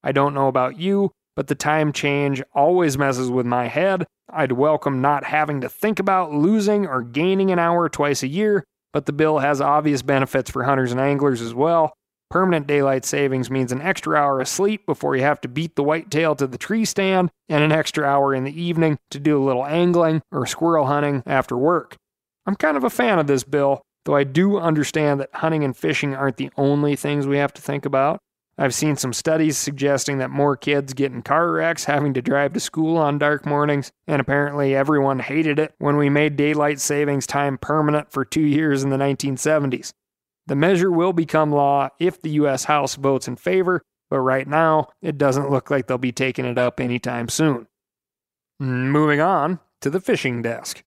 I 0.04 0.12
don't 0.12 0.34
know 0.34 0.48
about 0.48 0.78
you, 0.78 1.12
but 1.34 1.46
the 1.46 1.54
time 1.54 1.94
change 1.94 2.42
always 2.54 2.98
messes 2.98 3.30
with 3.30 3.46
my 3.46 3.68
head. 3.68 4.06
I'd 4.30 4.52
welcome 4.52 5.00
not 5.00 5.24
having 5.24 5.62
to 5.62 5.70
think 5.70 5.98
about 5.98 6.34
losing 6.34 6.86
or 6.86 7.00
gaining 7.00 7.50
an 7.50 7.58
hour 7.58 7.88
twice 7.88 8.22
a 8.22 8.28
year, 8.28 8.62
but 8.92 9.06
the 9.06 9.14
bill 9.14 9.38
has 9.38 9.62
obvious 9.62 10.02
benefits 10.02 10.50
for 10.50 10.64
hunters 10.64 10.92
and 10.92 11.00
anglers 11.00 11.40
as 11.40 11.54
well. 11.54 11.94
Permanent 12.30 12.68
daylight 12.68 13.04
savings 13.04 13.50
means 13.50 13.72
an 13.72 13.82
extra 13.82 14.16
hour 14.16 14.40
of 14.40 14.46
sleep 14.46 14.86
before 14.86 15.16
you 15.16 15.22
have 15.22 15.40
to 15.40 15.48
beat 15.48 15.74
the 15.74 15.82
whitetail 15.82 16.36
to 16.36 16.46
the 16.46 16.58
tree 16.58 16.84
stand, 16.84 17.28
and 17.48 17.64
an 17.64 17.72
extra 17.72 18.06
hour 18.06 18.32
in 18.32 18.44
the 18.44 18.62
evening 18.62 18.98
to 19.10 19.18
do 19.18 19.36
a 19.36 19.44
little 19.44 19.66
angling 19.66 20.22
or 20.30 20.46
squirrel 20.46 20.86
hunting 20.86 21.24
after 21.26 21.56
work. 21.56 21.96
I'm 22.46 22.54
kind 22.54 22.76
of 22.76 22.84
a 22.84 22.90
fan 22.90 23.18
of 23.18 23.26
this 23.26 23.42
bill, 23.42 23.82
though 24.04 24.14
I 24.14 24.22
do 24.22 24.58
understand 24.58 25.18
that 25.18 25.34
hunting 25.34 25.64
and 25.64 25.76
fishing 25.76 26.14
aren't 26.14 26.36
the 26.36 26.50
only 26.56 26.94
things 26.94 27.26
we 27.26 27.38
have 27.38 27.52
to 27.54 27.62
think 27.62 27.84
about. 27.84 28.20
I've 28.56 28.74
seen 28.74 28.96
some 28.96 29.12
studies 29.12 29.56
suggesting 29.58 30.18
that 30.18 30.30
more 30.30 30.56
kids 30.56 30.92
get 30.92 31.10
in 31.10 31.22
car 31.22 31.50
wrecks 31.50 31.84
having 31.84 32.14
to 32.14 32.22
drive 32.22 32.52
to 32.52 32.60
school 32.60 32.96
on 32.96 33.18
dark 33.18 33.44
mornings, 33.44 33.90
and 34.06 34.20
apparently 34.20 34.76
everyone 34.76 35.18
hated 35.18 35.58
it 35.58 35.74
when 35.78 35.96
we 35.96 36.08
made 36.08 36.36
daylight 36.36 36.78
savings 36.78 37.26
time 37.26 37.58
permanent 37.58 38.12
for 38.12 38.24
two 38.24 38.42
years 38.42 38.84
in 38.84 38.90
the 38.90 38.98
1970s. 38.98 39.90
The 40.50 40.56
measure 40.56 40.90
will 40.90 41.12
become 41.12 41.52
law 41.52 41.90
if 42.00 42.20
the 42.20 42.30
U.S. 42.30 42.64
House 42.64 42.96
votes 42.96 43.28
in 43.28 43.36
favor, 43.36 43.82
but 44.10 44.18
right 44.18 44.48
now, 44.48 44.88
it 45.00 45.16
doesn't 45.16 45.48
look 45.48 45.70
like 45.70 45.86
they'll 45.86 45.96
be 45.96 46.10
taking 46.10 46.44
it 46.44 46.58
up 46.58 46.80
anytime 46.80 47.28
soon. 47.28 47.68
Moving 48.58 49.20
on 49.20 49.60
to 49.80 49.90
the 49.90 50.00
fishing 50.00 50.42
desk. 50.42 50.82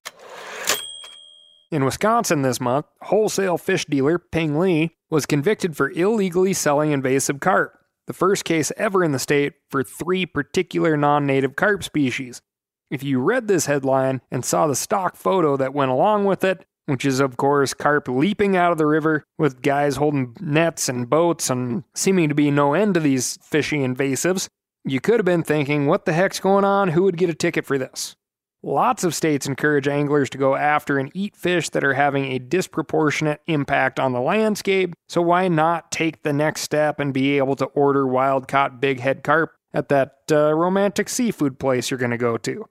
In 1.72 1.82
Wisconsin 1.82 2.42
this 2.42 2.60
month, 2.60 2.84
wholesale 3.04 3.56
fish 3.56 3.86
dealer 3.86 4.18
Ping 4.18 4.58
Lee 4.58 4.98
was 5.08 5.24
convicted 5.24 5.78
for 5.78 5.90
illegally 5.92 6.52
selling 6.52 6.90
invasive 6.90 7.40
carp, 7.40 7.72
the 8.06 8.12
first 8.12 8.44
case 8.44 8.70
ever 8.76 9.02
in 9.02 9.12
the 9.12 9.18
state 9.18 9.54
for 9.70 9.82
three 9.82 10.26
particular 10.26 10.94
non 10.94 11.24
native 11.24 11.56
carp 11.56 11.82
species. 11.82 12.42
If 12.90 13.02
you 13.02 13.18
read 13.18 13.48
this 13.48 13.64
headline 13.64 14.20
and 14.30 14.44
saw 14.44 14.66
the 14.66 14.76
stock 14.76 15.16
photo 15.16 15.56
that 15.56 15.72
went 15.72 15.90
along 15.90 16.26
with 16.26 16.44
it, 16.44 16.66
which 16.86 17.04
is, 17.04 17.20
of 17.20 17.36
course, 17.36 17.74
carp 17.74 18.08
leaping 18.08 18.56
out 18.56 18.72
of 18.72 18.78
the 18.78 18.86
river 18.86 19.24
with 19.38 19.62
guys 19.62 19.96
holding 19.96 20.36
nets 20.40 20.88
and 20.88 21.08
boats 21.08 21.50
and 21.50 21.84
seeming 21.94 22.28
to 22.28 22.34
be 22.34 22.50
no 22.50 22.74
end 22.74 22.94
to 22.94 23.00
these 23.00 23.38
fishy 23.42 23.78
invasives. 23.78 24.48
You 24.84 25.00
could 25.00 25.18
have 25.18 25.24
been 25.24 25.42
thinking, 25.42 25.86
what 25.86 26.04
the 26.04 26.12
heck's 26.12 26.40
going 26.40 26.64
on? 26.64 26.88
Who 26.88 27.04
would 27.04 27.16
get 27.16 27.30
a 27.30 27.34
ticket 27.34 27.64
for 27.64 27.78
this? 27.78 28.16
Lots 28.62 29.04
of 29.04 29.14
states 29.14 29.46
encourage 29.46 29.86
anglers 29.86 30.30
to 30.30 30.38
go 30.38 30.54
after 30.56 30.98
and 30.98 31.10
eat 31.14 31.36
fish 31.36 31.68
that 31.70 31.84
are 31.84 31.92
having 31.92 32.24
a 32.32 32.38
disproportionate 32.38 33.42
impact 33.46 34.00
on 34.00 34.12
the 34.12 34.22
landscape, 34.22 34.94
so 35.06 35.20
why 35.20 35.48
not 35.48 35.92
take 35.92 36.22
the 36.22 36.32
next 36.32 36.62
step 36.62 36.98
and 36.98 37.12
be 37.12 37.36
able 37.36 37.56
to 37.56 37.66
order 37.66 38.06
wild 38.06 38.48
caught 38.48 38.80
big 38.80 39.00
head 39.00 39.22
carp 39.22 39.52
at 39.74 39.90
that 39.90 40.14
uh, 40.32 40.54
romantic 40.54 41.10
seafood 41.10 41.58
place 41.58 41.90
you're 41.90 41.98
going 41.98 42.10
to 42.10 42.16
go 42.16 42.38
to? 42.38 42.64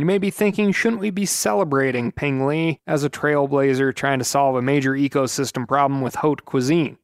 You 0.00 0.06
may 0.06 0.16
be 0.16 0.30
thinking, 0.30 0.72
shouldn't 0.72 1.02
we 1.02 1.10
be 1.10 1.26
celebrating 1.26 2.10
Ping 2.10 2.46
Li 2.46 2.80
as 2.86 3.04
a 3.04 3.10
trailblazer 3.10 3.94
trying 3.94 4.18
to 4.18 4.24
solve 4.24 4.56
a 4.56 4.62
major 4.62 4.92
ecosystem 4.94 5.68
problem 5.68 6.00
with 6.00 6.14
haute 6.14 6.46
cuisine? 6.46 6.96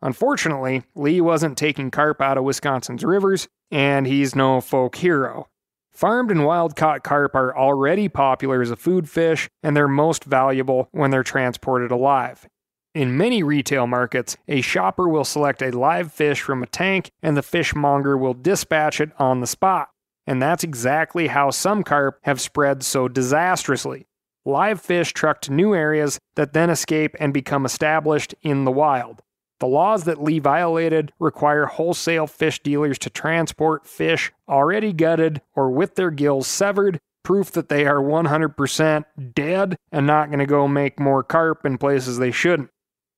Unfortunately, 0.00 0.82
Lee 0.94 1.20
wasn't 1.20 1.58
taking 1.58 1.90
carp 1.90 2.22
out 2.22 2.38
of 2.38 2.44
Wisconsin's 2.44 3.04
rivers, 3.04 3.48
and 3.70 4.06
he's 4.06 4.34
no 4.34 4.62
folk 4.62 4.96
hero. 4.96 5.48
Farmed 5.92 6.30
and 6.30 6.46
wild 6.46 6.74
caught 6.74 7.04
carp 7.04 7.34
are 7.34 7.54
already 7.54 8.08
popular 8.08 8.62
as 8.62 8.70
a 8.70 8.76
food 8.76 9.10
fish, 9.10 9.50
and 9.62 9.76
they're 9.76 9.86
most 9.86 10.24
valuable 10.24 10.88
when 10.92 11.10
they're 11.10 11.22
transported 11.22 11.90
alive. 11.90 12.48
In 12.94 13.18
many 13.18 13.42
retail 13.42 13.86
markets, 13.86 14.38
a 14.48 14.62
shopper 14.62 15.06
will 15.06 15.24
select 15.24 15.60
a 15.60 15.70
live 15.70 16.10
fish 16.14 16.40
from 16.40 16.62
a 16.62 16.66
tank, 16.66 17.10
and 17.22 17.36
the 17.36 17.42
fishmonger 17.42 18.16
will 18.16 18.32
dispatch 18.32 19.02
it 19.02 19.10
on 19.18 19.42
the 19.42 19.46
spot 19.46 19.90
and 20.28 20.42
that's 20.42 20.62
exactly 20.62 21.28
how 21.28 21.50
some 21.50 21.82
carp 21.82 22.18
have 22.24 22.38
spread 22.38 22.82
so 22.82 23.08
disastrously. 23.08 24.06
Live 24.44 24.78
fish 24.78 25.14
truck 25.14 25.40
to 25.40 25.52
new 25.54 25.74
areas 25.74 26.18
that 26.36 26.52
then 26.52 26.68
escape 26.68 27.16
and 27.18 27.32
become 27.32 27.64
established 27.64 28.34
in 28.42 28.66
the 28.66 28.70
wild. 28.70 29.22
The 29.58 29.66
laws 29.66 30.04
that 30.04 30.22
Lee 30.22 30.38
violated 30.38 31.14
require 31.18 31.64
wholesale 31.64 32.26
fish 32.26 32.62
dealers 32.62 32.98
to 33.00 33.10
transport 33.10 33.86
fish 33.86 34.30
already 34.46 34.92
gutted 34.92 35.40
or 35.56 35.70
with 35.70 35.94
their 35.94 36.10
gills 36.10 36.46
severed, 36.46 37.00
proof 37.24 37.50
that 37.52 37.70
they 37.70 37.86
are 37.86 37.96
100% 37.96 39.04
dead 39.32 39.76
and 39.90 40.06
not 40.06 40.28
going 40.28 40.40
to 40.40 40.46
go 40.46 40.68
make 40.68 41.00
more 41.00 41.22
carp 41.22 41.64
in 41.64 41.78
places 41.78 42.18
they 42.18 42.30
shouldn't. 42.30 42.68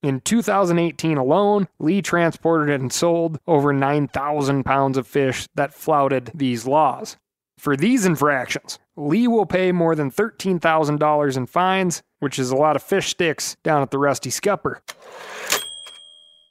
In 0.02 0.23
2018 0.23 1.19
alone, 1.19 1.69
Lee 1.78 2.00
transported 2.00 2.80
and 2.80 2.90
sold 2.90 3.38
over 3.47 3.71
9,000 3.71 4.64
pounds 4.64 4.97
of 4.97 5.07
fish 5.07 5.47
that 5.57 5.75
flouted 5.75 6.30
these 6.35 6.66
laws. 6.66 7.19
For 7.59 7.76
these 7.76 8.07
infractions, 8.07 8.78
Lee 8.97 9.28
will 9.28 9.45
pay 9.45 9.73
more 9.73 9.95
than 9.95 10.11
$13,000 10.11 11.37
in 11.37 11.47
fines, 11.47 12.02
which 12.19 12.38
is 12.38 12.50
a 12.50 12.57
lot 12.57 12.76
of 12.76 12.83
fish 12.83 13.11
sticks 13.11 13.59
down 13.62 13.83
at 13.83 13.90
the 13.90 13.99
Rusty 13.99 14.30
Scupper. 14.30 14.80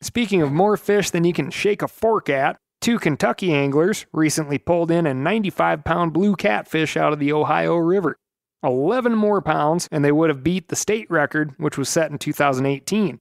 Speaking 0.04 0.44
of 0.44 0.52
more 0.52 0.78
fish 0.78 1.10
than 1.10 1.24
you 1.24 1.34
can 1.34 1.50
shake 1.50 1.82
a 1.82 1.88
fork 1.88 2.30
at, 2.30 2.58
two 2.82 3.00
Kentucky 3.00 3.52
anglers 3.52 4.06
recently 4.14 4.60
pulled 4.60 4.92
in 4.92 5.08
a 5.08 5.14
95 5.16 5.84
pound 5.84 6.14
blue 6.14 6.36
catfish 6.36 6.96
out 6.96 7.14
of 7.14 7.20
the 7.20 7.34
Ohio 7.34 7.78
River. 7.78 8.16
11 8.64 9.16
more 9.16 9.42
pounds, 9.42 9.90
and 9.92 10.06
they 10.06 10.12
would 10.12 10.30
have 10.30 10.44
beat 10.44 10.68
the 10.68 10.76
state 10.76 11.10
record, 11.10 11.56
which 11.58 11.80
was 11.80 11.90
set 11.90 12.12
in 12.12 12.20
2018. 12.20 13.20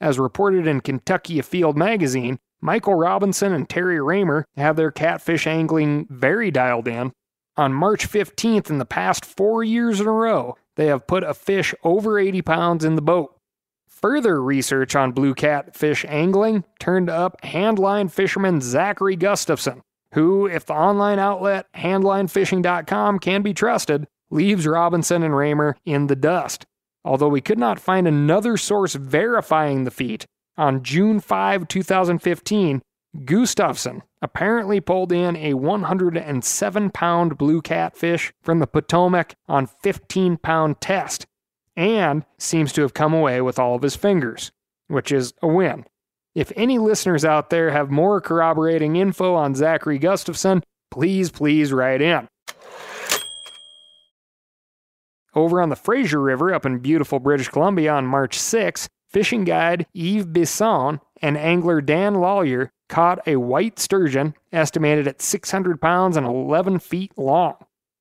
As 0.00 0.18
reported 0.18 0.66
in 0.66 0.80
Kentucky 0.80 1.38
Afield 1.38 1.76
magazine, 1.76 2.38
Michael 2.60 2.94
Robinson 2.94 3.52
and 3.52 3.68
Terry 3.68 4.00
Raymer 4.00 4.44
have 4.56 4.76
their 4.76 4.90
catfish 4.90 5.46
angling 5.46 6.06
very 6.10 6.50
dialed 6.50 6.88
in. 6.88 7.12
On 7.56 7.72
March 7.72 8.08
15th, 8.08 8.70
in 8.70 8.78
the 8.78 8.84
past 8.84 9.24
four 9.24 9.64
years 9.64 10.00
in 10.00 10.06
a 10.06 10.12
row, 10.12 10.56
they 10.76 10.86
have 10.86 11.08
put 11.08 11.24
a 11.24 11.34
fish 11.34 11.74
over 11.82 12.18
80 12.18 12.42
pounds 12.42 12.84
in 12.84 12.94
the 12.94 13.02
boat. 13.02 13.34
Further 13.88 14.40
research 14.40 14.94
on 14.94 15.10
blue 15.10 15.34
catfish 15.34 16.04
angling 16.08 16.62
turned 16.78 17.10
up 17.10 17.40
handline 17.42 18.08
fisherman 18.08 18.60
Zachary 18.60 19.16
Gustafson, 19.16 19.82
who, 20.14 20.46
if 20.46 20.66
the 20.66 20.74
online 20.74 21.18
outlet 21.18 21.66
handlinefishing.com 21.74 23.18
can 23.18 23.42
be 23.42 23.52
trusted, 23.52 24.06
leaves 24.30 24.66
Robinson 24.66 25.24
and 25.24 25.36
Raymer 25.36 25.76
in 25.84 26.06
the 26.06 26.14
dust. 26.14 26.64
Although 27.08 27.30
we 27.30 27.40
could 27.40 27.58
not 27.58 27.80
find 27.80 28.06
another 28.06 28.58
source 28.58 28.94
verifying 28.94 29.84
the 29.84 29.90
feat, 29.90 30.26
on 30.58 30.82
June 30.82 31.20
5, 31.20 31.66
2015, 31.66 32.82
Gustafson 33.24 34.02
apparently 34.20 34.78
pulled 34.78 35.10
in 35.10 35.34
a 35.34 35.54
107 35.54 36.90
pound 36.90 37.38
blue 37.38 37.62
catfish 37.62 38.30
from 38.42 38.58
the 38.58 38.66
Potomac 38.66 39.32
on 39.48 39.66
15 39.66 40.36
pound 40.36 40.82
test 40.82 41.24
and 41.74 42.26
seems 42.36 42.74
to 42.74 42.82
have 42.82 42.92
come 42.92 43.14
away 43.14 43.40
with 43.40 43.58
all 43.58 43.74
of 43.74 43.80
his 43.80 43.96
fingers, 43.96 44.52
which 44.88 45.10
is 45.10 45.32
a 45.40 45.48
win. 45.48 45.86
If 46.34 46.52
any 46.56 46.76
listeners 46.76 47.24
out 47.24 47.48
there 47.48 47.70
have 47.70 47.90
more 47.90 48.20
corroborating 48.20 48.96
info 48.96 49.34
on 49.34 49.54
Zachary 49.54 49.98
Gustafson, 49.98 50.62
please, 50.90 51.30
please 51.30 51.72
write 51.72 52.02
in. 52.02 52.28
Over 55.38 55.62
on 55.62 55.68
the 55.68 55.76
Fraser 55.76 56.20
River 56.20 56.52
up 56.52 56.66
in 56.66 56.80
beautiful 56.80 57.20
British 57.20 57.46
Columbia 57.46 57.92
on 57.92 58.08
March 58.08 58.36
6, 58.36 58.88
fishing 59.08 59.44
guide 59.44 59.86
Yves 59.94 60.26
Bisson 60.26 60.98
and 61.22 61.38
angler 61.38 61.80
Dan 61.80 62.14
Lawyer 62.14 62.72
caught 62.88 63.20
a 63.24 63.36
white 63.36 63.78
sturgeon 63.78 64.34
estimated 64.50 65.06
at 65.06 65.22
600 65.22 65.80
pounds 65.80 66.16
and 66.16 66.26
11 66.26 66.80
feet 66.80 67.12
long. 67.16 67.54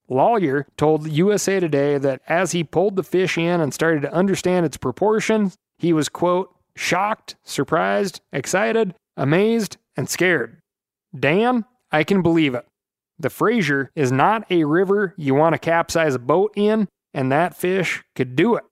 Lawyer 0.09 0.65
told 0.77 1.07
USA 1.07 1.59
Today 1.59 1.99
that 1.99 2.23
as 2.27 2.53
he 2.53 2.63
pulled 2.63 2.95
the 2.95 3.03
fish 3.03 3.37
in 3.37 3.61
and 3.61 3.71
started 3.71 4.01
to 4.01 4.11
understand 4.11 4.65
its 4.65 4.77
proportions, 4.77 5.59
he 5.77 5.93
was, 5.93 6.09
quote, 6.09 6.55
shocked, 6.75 7.35
surprised, 7.43 8.19
excited, 8.33 8.95
amazed, 9.15 9.77
and 9.95 10.09
scared. 10.09 10.57
Dan, 11.15 11.65
I 11.91 12.03
can 12.03 12.23
believe 12.23 12.55
it. 12.55 12.65
The 13.19 13.29
Fraser 13.29 13.91
is 13.95 14.11
not 14.11 14.51
a 14.51 14.63
river 14.63 15.13
you 15.17 15.35
want 15.35 15.53
to 15.53 15.59
capsize 15.59 16.15
a 16.15 16.19
boat 16.19 16.53
in, 16.55 16.87
and 17.13 17.31
that 17.31 17.55
fish 17.55 18.03
could 18.15 18.35
do 18.35 18.55
it. 18.55 18.63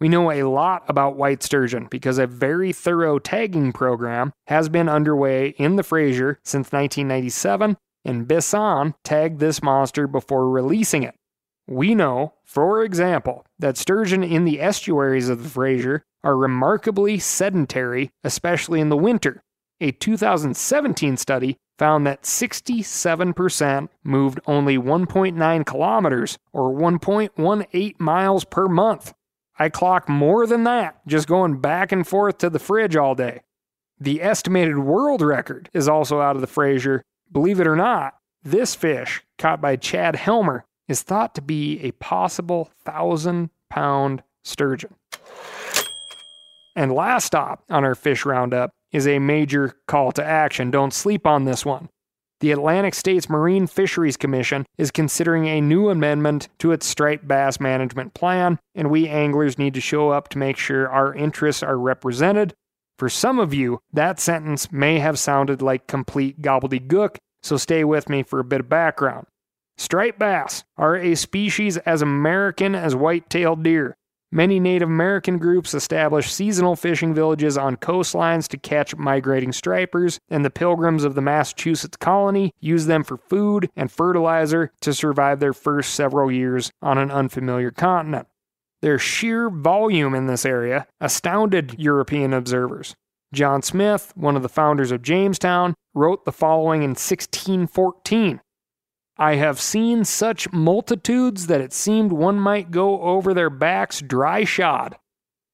We 0.00 0.08
know 0.08 0.30
a 0.30 0.44
lot 0.44 0.84
about 0.88 1.16
white 1.16 1.42
sturgeon 1.42 1.86
because 1.90 2.16
a 2.18 2.26
very 2.26 2.72
thorough 2.72 3.18
tagging 3.18 3.72
program 3.72 4.32
has 4.46 4.70
been 4.70 4.88
underway 4.88 5.48
in 5.58 5.76
the 5.76 5.82
Fraser 5.82 6.38
since 6.42 6.72
1997, 6.72 7.76
and 8.04 8.26
Bisson 8.26 8.94
tagged 9.04 9.40
this 9.40 9.62
monster 9.62 10.06
before 10.06 10.48
releasing 10.48 11.02
it. 11.02 11.14
We 11.66 11.94
know, 11.94 12.34
for 12.44 12.82
example, 12.82 13.44
that 13.58 13.76
sturgeon 13.76 14.24
in 14.24 14.44
the 14.44 14.60
estuaries 14.60 15.28
of 15.28 15.42
the 15.42 15.48
Fraser 15.50 16.02
are 16.24 16.36
remarkably 16.36 17.18
sedentary, 17.18 18.10
especially 18.24 18.80
in 18.80 18.88
the 18.88 18.96
winter. 18.96 19.42
A 19.82 19.92
2017 19.92 21.16
study 21.16 21.56
found 21.80 22.06
that 22.06 22.24
67% 22.24 23.88
moved 24.04 24.38
only 24.46 24.76
1.9 24.76 25.64
kilometers 25.64 26.36
or 26.52 26.74
1.18 26.74 27.98
miles 27.98 28.44
per 28.44 28.68
month. 28.68 29.14
I 29.58 29.70
clock 29.70 30.06
more 30.06 30.46
than 30.46 30.64
that 30.64 31.00
just 31.06 31.26
going 31.26 31.58
back 31.58 31.90
and 31.90 32.06
forth 32.06 32.36
to 32.38 32.50
the 32.50 32.58
fridge 32.58 32.96
all 32.96 33.14
day. 33.14 33.40
The 33.98 34.20
estimated 34.20 34.76
world 34.80 35.22
record 35.22 35.70
is 35.72 35.88
also 35.88 36.20
out 36.20 36.36
of 36.36 36.42
the 36.42 36.46
Fraser. 36.46 37.02
Believe 37.32 37.60
it 37.60 37.66
or 37.66 37.76
not, 37.76 38.12
this 38.42 38.74
fish, 38.74 39.22
caught 39.38 39.62
by 39.62 39.76
Chad 39.76 40.16
Helmer, 40.16 40.66
is 40.86 41.00
thought 41.00 41.34
to 41.36 41.40
be 41.40 41.80
a 41.80 41.92
possible 41.92 42.70
thousand 42.84 43.48
pound 43.70 44.22
sturgeon. 44.44 44.96
And 46.76 46.92
last 46.92 47.24
stop 47.24 47.64
on 47.70 47.84
our 47.84 47.94
fish 47.94 48.26
roundup 48.26 48.70
is 48.92 49.06
a 49.06 49.18
major 49.18 49.76
call 49.86 50.12
to 50.12 50.24
action. 50.24 50.70
Don't 50.70 50.92
sleep 50.94 51.26
on 51.26 51.44
this 51.44 51.64
one 51.64 51.88
the 52.40 52.52
Atlantic 52.52 52.94
States 52.94 53.28
Marine 53.28 53.66
Fisheries 53.66 54.16
Commission 54.16 54.66
is 54.78 54.90
considering 54.90 55.46
a 55.46 55.60
new 55.60 55.90
amendment 55.90 56.48
to 56.58 56.72
its 56.72 56.86
striped 56.86 57.28
bass 57.28 57.60
management 57.60 58.14
plan, 58.14 58.58
and 58.74 58.90
we 58.90 59.08
anglers 59.08 59.58
need 59.58 59.74
to 59.74 59.80
show 59.80 60.08
up 60.08 60.28
to 60.28 60.38
make 60.38 60.56
sure 60.56 60.88
our 60.88 61.14
interests 61.14 61.62
are 61.62 61.78
represented. 61.78 62.54
For 62.98 63.10
some 63.10 63.38
of 63.38 63.54
you, 63.54 63.80
that 63.92 64.18
sentence 64.18 64.72
may 64.72 64.98
have 64.98 65.18
sounded 65.18 65.62
like 65.62 65.86
complete 65.86 66.40
gobbledygook, 66.40 67.16
so 67.42 67.56
stay 67.56 67.84
with 67.84 68.08
me 68.08 68.22
for 68.22 68.40
a 68.40 68.44
bit 68.44 68.60
of 68.60 68.68
background. 68.68 69.26
Striped 69.76 70.18
bass 70.18 70.64
are 70.76 70.96
a 70.96 71.14
species 71.14 71.76
as 71.78 72.02
American 72.02 72.74
as 72.74 72.94
white 72.94 73.28
tailed 73.30 73.62
deer. 73.62 73.96
Many 74.32 74.60
Native 74.60 74.88
American 74.88 75.38
groups 75.38 75.74
established 75.74 76.32
seasonal 76.32 76.76
fishing 76.76 77.12
villages 77.12 77.58
on 77.58 77.76
coastlines 77.76 78.46
to 78.48 78.56
catch 78.56 78.94
migrating 78.94 79.52
stripers, 79.52 80.20
and 80.28 80.44
the 80.44 80.50
pilgrims 80.50 81.02
of 81.02 81.16
the 81.16 81.20
Massachusetts 81.20 81.96
colony 81.96 82.52
used 82.60 82.86
them 82.86 83.02
for 83.02 83.16
food 83.16 83.68
and 83.74 83.90
fertilizer 83.90 84.70
to 84.82 84.94
survive 84.94 85.40
their 85.40 85.52
first 85.52 85.94
several 85.94 86.30
years 86.30 86.70
on 86.80 86.96
an 86.96 87.10
unfamiliar 87.10 87.72
continent. 87.72 88.28
Their 88.82 89.00
sheer 89.00 89.50
volume 89.50 90.14
in 90.14 90.26
this 90.26 90.46
area 90.46 90.86
astounded 91.00 91.74
European 91.76 92.32
observers. 92.32 92.94
John 93.34 93.62
Smith, 93.62 94.12
one 94.14 94.36
of 94.36 94.42
the 94.42 94.48
founders 94.48 94.92
of 94.92 95.02
Jamestown, 95.02 95.74
wrote 95.92 96.24
the 96.24 96.32
following 96.32 96.82
in 96.82 96.90
1614 96.90 98.40
I 99.20 99.34
have 99.34 99.60
seen 99.60 100.06
such 100.06 100.50
multitudes 100.50 101.46
that 101.48 101.60
it 101.60 101.74
seemed 101.74 102.10
one 102.10 102.40
might 102.40 102.70
go 102.70 103.02
over 103.02 103.34
their 103.34 103.50
backs 103.50 104.00
dry 104.00 104.44
shod. 104.44 104.96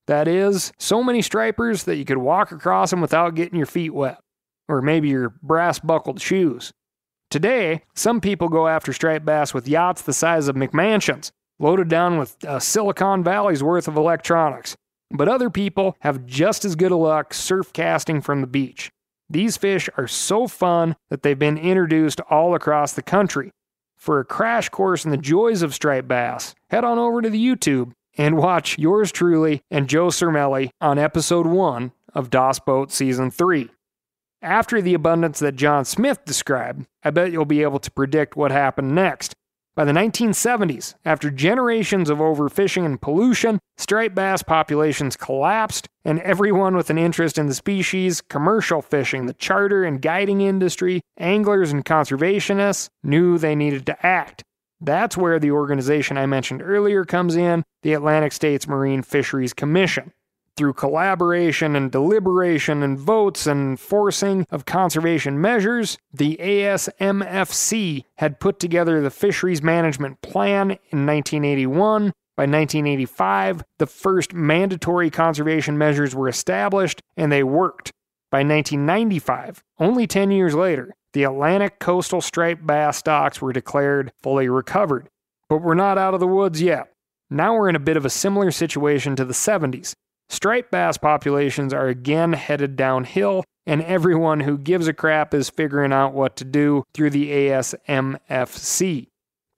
That 0.06 0.28
is, 0.28 0.72
so 0.78 1.02
many 1.02 1.20
stripers 1.20 1.82
that 1.82 1.96
you 1.96 2.04
could 2.04 2.18
walk 2.18 2.52
across 2.52 2.90
them 2.90 3.00
without 3.00 3.34
getting 3.34 3.56
your 3.56 3.66
feet 3.66 3.92
wet, 3.92 4.20
or 4.68 4.80
maybe 4.80 5.08
your 5.08 5.30
brass 5.42 5.80
buckled 5.80 6.20
shoes. 6.20 6.72
Today, 7.28 7.82
some 7.96 8.20
people 8.20 8.48
go 8.48 8.68
after 8.68 8.92
striped 8.92 9.26
bass 9.26 9.52
with 9.52 9.66
yachts 9.66 10.02
the 10.02 10.12
size 10.12 10.46
of 10.46 10.54
McMansions, 10.54 11.32
loaded 11.58 11.88
down 11.88 12.18
with 12.18 12.36
uh, 12.44 12.60
Silicon 12.60 13.24
Valley's 13.24 13.64
worth 13.64 13.88
of 13.88 13.96
electronics. 13.96 14.76
But 15.10 15.28
other 15.28 15.50
people 15.50 15.96
have 16.00 16.24
just 16.24 16.64
as 16.64 16.76
good 16.76 16.92
a 16.92 16.96
luck 16.96 17.34
surf 17.34 17.72
casting 17.72 18.20
from 18.20 18.42
the 18.42 18.46
beach. 18.46 18.92
These 19.28 19.56
fish 19.56 19.88
are 19.96 20.06
so 20.06 20.46
fun 20.46 20.94
that 21.10 21.22
they've 21.24 21.36
been 21.36 21.58
introduced 21.58 22.20
all 22.30 22.54
across 22.54 22.92
the 22.92 23.02
country. 23.02 23.50
For 23.96 24.20
a 24.20 24.24
crash 24.24 24.68
course 24.68 25.04
in 25.04 25.10
the 25.10 25.16
joys 25.16 25.62
of 25.62 25.74
striped 25.74 26.08
bass, 26.08 26.54
head 26.70 26.84
on 26.84 26.98
over 26.98 27.22
to 27.22 27.30
the 27.30 27.44
YouTube 27.44 27.92
and 28.16 28.36
watch 28.36 28.78
yours 28.78 29.10
truly 29.10 29.62
and 29.70 29.88
Joe 29.88 30.08
Cermele 30.08 30.70
on 30.80 30.98
episode 30.98 31.46
1 31.46 31.92
of 32.14 32.30
DOS 32.30 32.60
Boat 32.60 32.92
Season 32.92 33.30
3. 33.30 33.68
After 34.42 34.80
the 34.80 34.94
abundance 34.94 35.38
that 35.40 35.56
John 35.56 35.84
Smith 35.84 36.24
described, 36.24 36.86
I 37.02 37.10
bet 37.10 37.32
you'll 37.32 37.46
be 37.46 37.62
able 37.62 37.80
to 37.80 37.90
predict 37.90 38.36
what 38.36 38.50
happened 38.50 38.94
next 38.94 39.34
by 39.76 39.84
the 39.84 39.92
1970s, 39.92 40.94
after 41.04 41.30
generations 41.30 42.08
of 42.08 42.16
overfishing 42.16 42.86
and 42.86 42.98
pollution, 42.98 43.58
striped 43.76 44.14
bass 44.14 44.42
populations 44.42 45.16
collapsed, 45.16 45.86
and 46.02 46.18
everyone 46.20 46.74
with 46.74 46.88
an 46.88 46.96
interest 46.96 47.36
in 47.36 47.46
the 47.46 47.52
species, 47.52 48.22
commercial 48.22 48.80
fishing, 48.80 49.26
the 49.26 49.34
charter 49.34 49.84
and 49.84 50.00
guiding 50.00 50.40
industry, 50.40 51.02
anglers 51.18 51.72
and 51.72 51.84
conservationists, 51.84 52.88
knew 53.04 53.36
they 53.36 53.54
needed 53.54 53.84
to 53.84 54.06
act. 54.06 54.42
That's 54.80 55.16
where 55.16 55.38
the 55.38 55.50
organization 55.50 56.16
I 56.16 56.24
mentioned 56.24 56.62
earlier 56.62 57.04
comes 57.04 57.36
in 57.36 57.62
the 57.82 57.92
Atlantic 57.92 58.32
States 58.32 58.66
Marine 58.66 59.02
Fisheries 59.02 59.52
Commission 59.52 60.12
through 60.56 60.72
collaboration 60.72 61.76
and 61.76 61.92
deliberation 61.92 62.82
and 62.82 62.98
votes 62.98 63.46
and 63.46 63.78
forcing 63.78 64.46
of 64.50 64.64
conservation 64.64 65.40
measures, 65.40 65.98
the 66.12 66.36
ASMFC 66.40 68.04
had 68.16 68.40
put 68.40 68.58
together 68.58 69.00
the 69.00 69.10
Fisheries 69.10 69.62
Management 69.62 70.22
Plan 70.22 70.70
in 70.90 71.06
1981. 71.06 72.12
By 72.36 72.42
1985, 72.42 73.64
the 73.78 73.86
first 73.86 74.34
mandatory 74.34 75.10
conservation 75.10 75.78
measures 75.78 76.14
were 76.14 76.28
established 76.28 77.00
and 77.16 77.32
they 77.32 77.42
worked. 77.42 77.92
By 78.30 78.38
1995, 78.38 79.62
only 79.78 80.06
10 80.06 80.30
years 80.30 80.54
later, 80.54 80.94
the 81.12 81.24
Atlantic 81.24 81.78
coastal 81.78 82.20
striped 82.20 82.66
bass 82.66 82.98
stocks 82.98 83.40
were 83.40 83.52
declared 83.52 84.12
fully 84.22 84.48
recovered. 84.48 85.08
But 85.48 85.62
we're 85.62 85.74
not 85.74 85.96
out 85.96 86.12
of 86.12 86.20
the 86.20 86.26
woods 86.26 86.60
yet. 86.60 86.92
Now 87.30 87.54
we're 87.54 87.68
in 87.68 87.76
a 87.76 87.80
bit 87.80 87.96
of 87.96 88.04
a 88.04 88.10
similar 88.10 88.50
situation 88.50 89.16
to 89.16 89.24
the 89.24 89.32
70s. 89.32 89.94
Striped 90.28 90.70
bass 90.70 90.96
populations 90.96 91.72
are 91.72 91.86
again 91.86 92.32
headed 92.32 92.76
downhill, 92.76 93.44
and 93.66 93.82
everyone 93.82 94.40
who 94.40 94.58
gives 94.58 94.88
a 94.88 94.92
crap 94.92 95.32
is 95.32 95.50
figuring 95.50 95.92
out 95.92 96.14
what 96.14 96.36
to 96.36 96.44
do 96.44 96.84
through 96.94 97.10
the 97.10 97.30
ASMFC. 97.30 99.08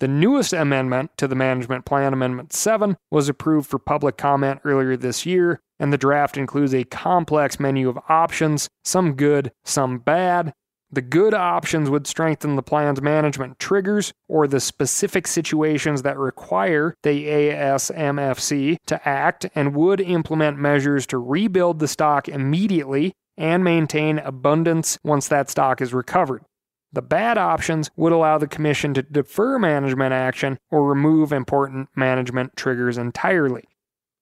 The 0.00 0.08
newest 0.08 0.52
amendment 0.52 1.10
to 1.16 1.26
the 1.26 1.34
Management 1.34 1.84
Plan, 1.84 2.12
Amendment 2.12 2.52
7, 2.52 2.96
was 3.10 3.28
approved 3.28 3.68
for 3.68 3.80
public 3.80 4.16
comment 4.16 4.60
earlier 4.64 4.96
this 4.96 5.26
year, 5.26 5.60
and 5.80 5.92
the 5.92 5.98
draft 5.98 6.36
includes 6.36 6.72
a 6.72 6.84
complex 6.84 7.58
menu 7.58 7.88
of 7.88 7.98
options, 8.08 8.68
some 8.84 9.14
good, 9.14 9.50
some 9.64 9.98
bad. 9.98 10.52
The 10.90 11.02
good 11.02 11.34
options 11.34 11.90
would 11.90 12.06
strengthen 12.06 12.56
the 12.56 12.62
plan's 12.62 13.02
management 13.02 13.58
triggers 13.58 14.14
or 14.26 14.48
the 14.48 14.60
specific 14.60 15.26
situations 15.26 16.00
that 16.02 16.16
require 16.16 16.94
the 17.02 17.26
ASMFC 17.26 18.78
to 18.86 19.08
act 19.08 19.50
and 19.54 19.76
would 19.76 20.00
implement 20.00 20.58
measures 20.58 21.06
to 21.08 21.18
rebuild 21.18 21.78
the 21.78 21.88
stock 21.88 22.26
immediately 22.26 23.12
and 23.36 23.62
maintain 23.62 24.18
abundance 24.18 24.98
once 25.04 25.28
that 25.28 25.50
stock 25.50 25.82
is 25.82 25.92
recovered. 25.92 26.42
The 26.90 27.02
bad 27.02 27.36
options 27.36 27.90
would 27.96 28.12
allow 28.12 28.38
the 28.38 28.48
Commission 28.48 28.94
to 28.94 29.02
defer 29.02 29.58
management 29.58 30.14
action 30.14 30.56
or 30.70 30.88
remove 30.88 31.32
important 31.32 31.90
management 31.94 32.56
triggers 32.56 32.96
entirely. 32.96 33.64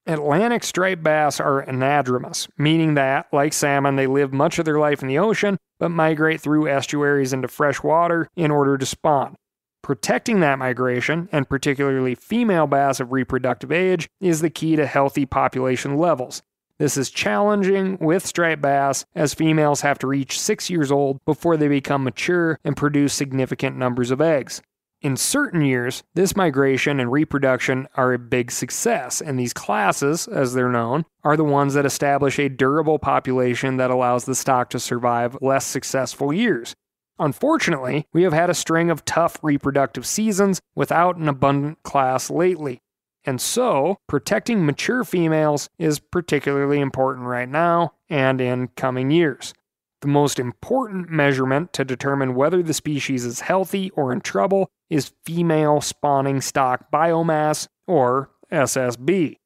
Atlantic 0.05 0.64
striped 0.64 1.05
bass 1.05 1.38
are 1.38 1.64
anadromous, 1.64 2.48
meaning 2.59 2.94
that, 2.94 3.26
like 3.33 3.52
salmon, 3.52 3.94
they 3.94 4.09
live 4.09 4.33
much 4.33 4.59
of 4.59 4.64
their 4.64 4.81
life 4.81 5.00
in 5.00 5.09
the 5.09 5.18
ocean 5.18 5.59
but 5.79 5.91
migrate 5.91 6.41
through 6.41 6.69
estuaries 6.69 7.33
into 7.33 7.49
fresh 7.49 7.83
water 7.83 8.29
in 8.37 8.51
order 8.51 8.79
to 8.79 8.87
spawn. 8.87 9.37
Protecting 9.83 10.41
that 10.41 10.59
migration, 10.59 11.29
and 11.31 11.49
particularly 11.49 12.15
female 12.15 12.67
bass 12.67 12.99
of 12.99 13.12
reproductive 13.12 13.71
age, 13.71 14.09
is 14.21 14.41
the 14.41 14.51
key 14.51 14.75
to 14.75 14.87
healthy 14.87 15.27
population 15.27 15.97
levels. 15.97 16.43
This 16.79 16.97
is 16.97 17.09
challenging 17.09 17.97
with 18.01 18.27
striped 18.27 18.61
bass 18.61 19.07
as 19.15 19.33
females 19.33 19.81
have 19.81 19.99
to 20.01 20.07
reach 20.07 20.39
six 20.39 20.69
years 20.69 20.93
old 20.93 21.25
before 21.25 21.57
they 21.57 21.69
become 21.69 22.05
mature 22.05 22.59
and 22.65 22.77
produce 22.77 23.15
significant 23.15 23.77
numbers 23.77 24.11
of 24.11 24.21
eggs. 24.21 24.61
In 25.02 25.16
certain 25.16 25.61
years, 25.61 26.02
this 26.14 26.35
migration 26.35 27.00
and 27.00 27.12
reproduction 27.12 27.87
are 27.96 28.14
a 28.14 28.18
big 28.18 28.50
success, 28.50 29.20
and 29.20 29.38
these 29.38 29.52
classes, 29.52 30.26
as 30.26 30.54
they're 30.54 30.70
known, 30.70 31.04
are 31.22 31.37
the 31.37 31.44
ones 31.44 31.74
that 31.74 31.85
establish 31.85 32.38
a 32.38 32.48
durable 32.48 32.98
population 32.98 33.76
that 33.76 33.90
allows 33.90 34.24
the 34.24 34.35
stock 34.35 34.70
to 34.70 34.80
survive 34.80 35.37
less 35.42 35.66
successful 35.66 36.32
years. 36.32 36.74
Unfortunately, 37.18 38.06
we 38.12 38.22
have 38.22 38.32
had 38.32 38.48
a 38.48 38.54
string 38.54 38.90
of 38.90 39.04
tough 39.04 39.38
reproductive 39.42 40.06
seasons 40.06 40.61
without 40.74 41.16
an 41.16 41.28
abundant 41.28 41.82
class 41.82 42.30
lately. 42.30 42.80
And 43.24 43.40
so, 43.40 43.98
protecting 44.06 44.64
mature 44.64 45.04
females 45.04 45.68
is 45.78 45.98
particularly 45.98 46.80
important 46.80 47.26
right 47.26 47.48
now 47.48 47.92
and 48.09 48.40
in 48.40 48.68
coming 48.68 49.11
years. 49.11 49.52
The 50.00 50.09
most 50.09 50.38
important 50.38 51.11
measurement 51.11 51.72
to 51.72 51.85
determine 51.85 52.35
whether 52.35 52.62
the 52.62 52.74
species 52.74 53.24
is 53.24 53.40
healthy 53.40 53.90
or 53.90 54.12
in 54.12 54.20
trouble 54.20 54.70
is 54.90 55.12
female 55.25 55.81
spawning 55.81 56.40
stock 56.40 56.90
biomass, 56.92 57.68
or 57.87 58.31
SSB. 58.53 59.37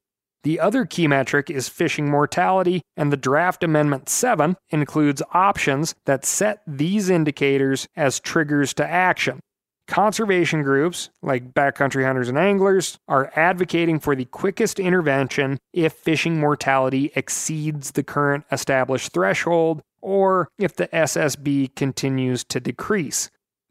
The 0.42 0.58
other 0.58 0.86
key 0.86 1.06
metric 1.06 1.50
is 1.50 1.68
fishing 1.68 2.10
mortality, 2.10 2.82
and 2.96 3.12
the 3.12 3.16
Draft 3.16 3.62
Amendment 3.62 4.08
7 4.08 4.56
includes 4.70 5.22
options 5.32 5.94
that 6.06 6.24
set 6.24 6.62
these 6.66 7.10
indicators 7.10 7.86
as 7.94 8.20
triggers 8.20 8.72
to 8.74 8.86
action. 8.86 9.40
Conservation 9.86 10.62
groups, 10.62 11.10
like 11.20 11.52
backcountry 11.52 12.06
hunters 12.06 12.28
and 12.28 12.38
anglers, 12.38 12.96
are 13.08 13.32
advocating 13.34 13.98
for 13.98 14.14
the 14.14 14.24
quickest 14.24 14.78
intervention 14.78 15.58
if 15.72 15.92
fishing 15.92 16.38
mortality 16.38 17.10
exceeds 17.16 17.90
the 17.90 18.04
current 18.04 18.44
established 18.52 19.12
threshold 19.12 19.82
or 20.00 20.48
if 20.58 20.76
the 20.76 20.86
SSB 20.88 21.74
continues 21.74 22.44
to 22.44 22.60
decrease. 22.60 23.30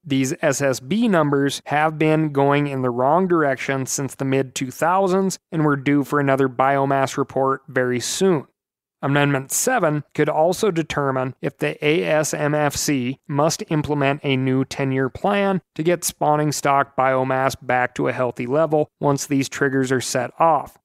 These 0.10 0.34
SSB 0.34 1.08
numbers 1.08 1.62
have 1.68 2.00
been 2.00 2.32
going 2.32 2.66
in 2.66 2.82
the 2.82 2.90
wrong 2.90 3.28
direction 3.28 3.86
since 3.86 4.16
the 4.16 4.26
mid 4.26 4.56
2000s 4.56 5.38
and 5.52 5.64
we're 5.64 5.76
due 5.76 6.04
for 6.04 6.20
another 6.20 6.50
biomass 6.50 7.16
report 7.16 7.62
very 7.68 8.00
soon. 8.00 8.48
Amendment 9.04 9.52
7 9.52 10.04
could 10.16 10.28
also 10.28 10.72
determine 10.72 11.36
if 11.44 11.60
the 11.60 11.78
ASMFC 11.84 13.20
must 13.28 13.62
implement 13.70 14.22
a 14.24 14.36
new 14.36 14.66
10 14.66 14.92
year 14.92 15.10
plan 15.10 15.62
to 15.76 15.84
get 15.84 16.04
spawning 16.04 16.52
stock 16.52 16.98
biomass 16.98 17.56
back 17.62 17.94
to 17.94 18.08
a 18.08 18.14
healthy 18.14 18.48
level 18.48 18.90
once 19.00 19.28
these 19.28 19.48
triggers 19.48 19.92
are 19.92 20.02
set 20.02 20.32
off. 20.40 20.80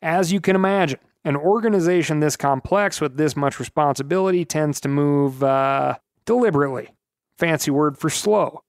As 0.00 0.32
you 0.32 0.40
can 0.40 0.56
imagine, 0.56 1.00
an 1.22 1.36
organization 1.36 2.20
this 2.20 2.34
complex 2.34 2.98
with 2.98 3.18
this 3.18 3.36
much 3.36 3.60
responsibility 3.60 4.46
tends 4.46 4.80
to 4.80 4.88
move 4.88 5.44
uh, 5.44 5.98
deliberately. 6.24 6.88
Fancy 7.36 7.70
word 7.70 7.98
for 7.98 8.08
slow. 8.08 8.62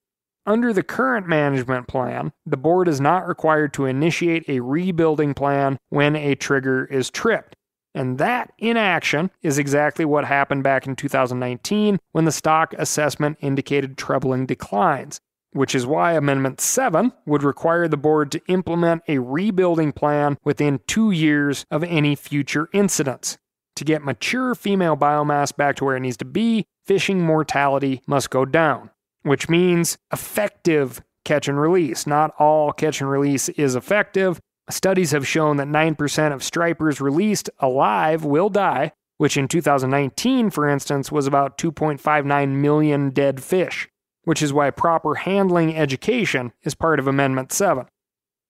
Under 0.45 0.73
the 0.73 0.83
current 0.83 1.27
management 1.27 1.87
plan, 1.87 2.31
the 2.45 2.57
board 2.57 2.87
is 2.87 2.99
not 2.99 3.27
required 3.27 3.73
to 3.73 3.85
initiate 3.85 4.49
a 4.49 4.59
rebuilding 4.59 5.33
plan 5.33 5.77
when 5.89 6.15
a 6.15 6.35
trigger 6.35 6.85
is 6.85 7.09
tripped. 7.09 7.55
And 7.93 8.17
that 8.17 8.53
inaction 8.57 9.31
is 9.41 9.59
exactly 9.59 10.05
what 10.05 10.25
happened 10.25 10.63
back 10.63 10.87
in 10.87 10.95
2019 10.95 11.99
when 12.13 12.25
the 12.25 12.31
stock 12.31 12.73
assessment 12.77 13.37
indicated 13.41 13.97
troubling 13.97 14.45
declines 14.45 15.19
which 15.53 15.75
is 15.75 15.85
why 15.85 16.13
Amendment 16.13 16.61
7 16.61 17.11
would 17.25 17.43
require 17.43 17.87
the 17.87 17.97
board 17.97 18.31
to 18.31 18.41
implement 18.47 19.03
a 19.07 19.19
rebuilding 19.19 19.91
plan 19.91 20.37
within 20.43 20.79
two 20.87 21.11
years 21.11 21.65
of 21.69 21.83
any 21.83 22.15
future 22.15 22.69
incidents. 22.73 23.37
To 23.75 23.83
get 23.83 24.03
mature 24.03 24.53
female 24.55 24.97
biomass 24.97 25.55
back 25.55 25.75
to 25.77 25.85
where 25.85 25.95
it 25.95 26.01
needs 26.01 26.17
to 26.17 26.25
be, 26.25 26.65
fishing 26.85 27.21
mortality 27.21 28.01
must 28.07 28.29
go 28.29 28.45
down, 28.45 28.91
which 29.23 29.49
means 29.49 29.97
effective 30.11 31.01
catch 31.25 31.47
and 31.47 31.59
release. 31.59 32.07
Not 32.07 32.33
all 32.39 32.71
catch 32.71 33.01
and 33.01 33.09
release 33.09 33.49
is 33.49 33.75
effective. 33.75 34.39
Studies 34.69 35.11
have 35.11 35.27
shown 35.27 35.57
that 35.57 35.67
9% 35.67 36.33
of 36.33 36.43
stripers 36.43 37.01
released 37.01 37.49
alive 37.59 38.23
will 38.23 38.49
die, 38.49 38.93
which 39.17 39.37
in 39.37 39.47
2019, 39.47 40.49
for 40.49 40.67
instance, 40.67 41.11
was 41.11 41.27
about 41.27 41.57
2.59 41.57 42.49
million 42.55 43.09
dead 43.09 43.43
fish 43.43 43.87
which 44.23 44.41
is 44.41 44.53
why 44.53 44.69
proper 44.69 45.15
handling 45.15 45.75
education 45.75 46.53
is 46.63 46.75
part 46.75 46.99
of 46.99 47.07
Amendment 47.07 47.51
7. 47.51 47.85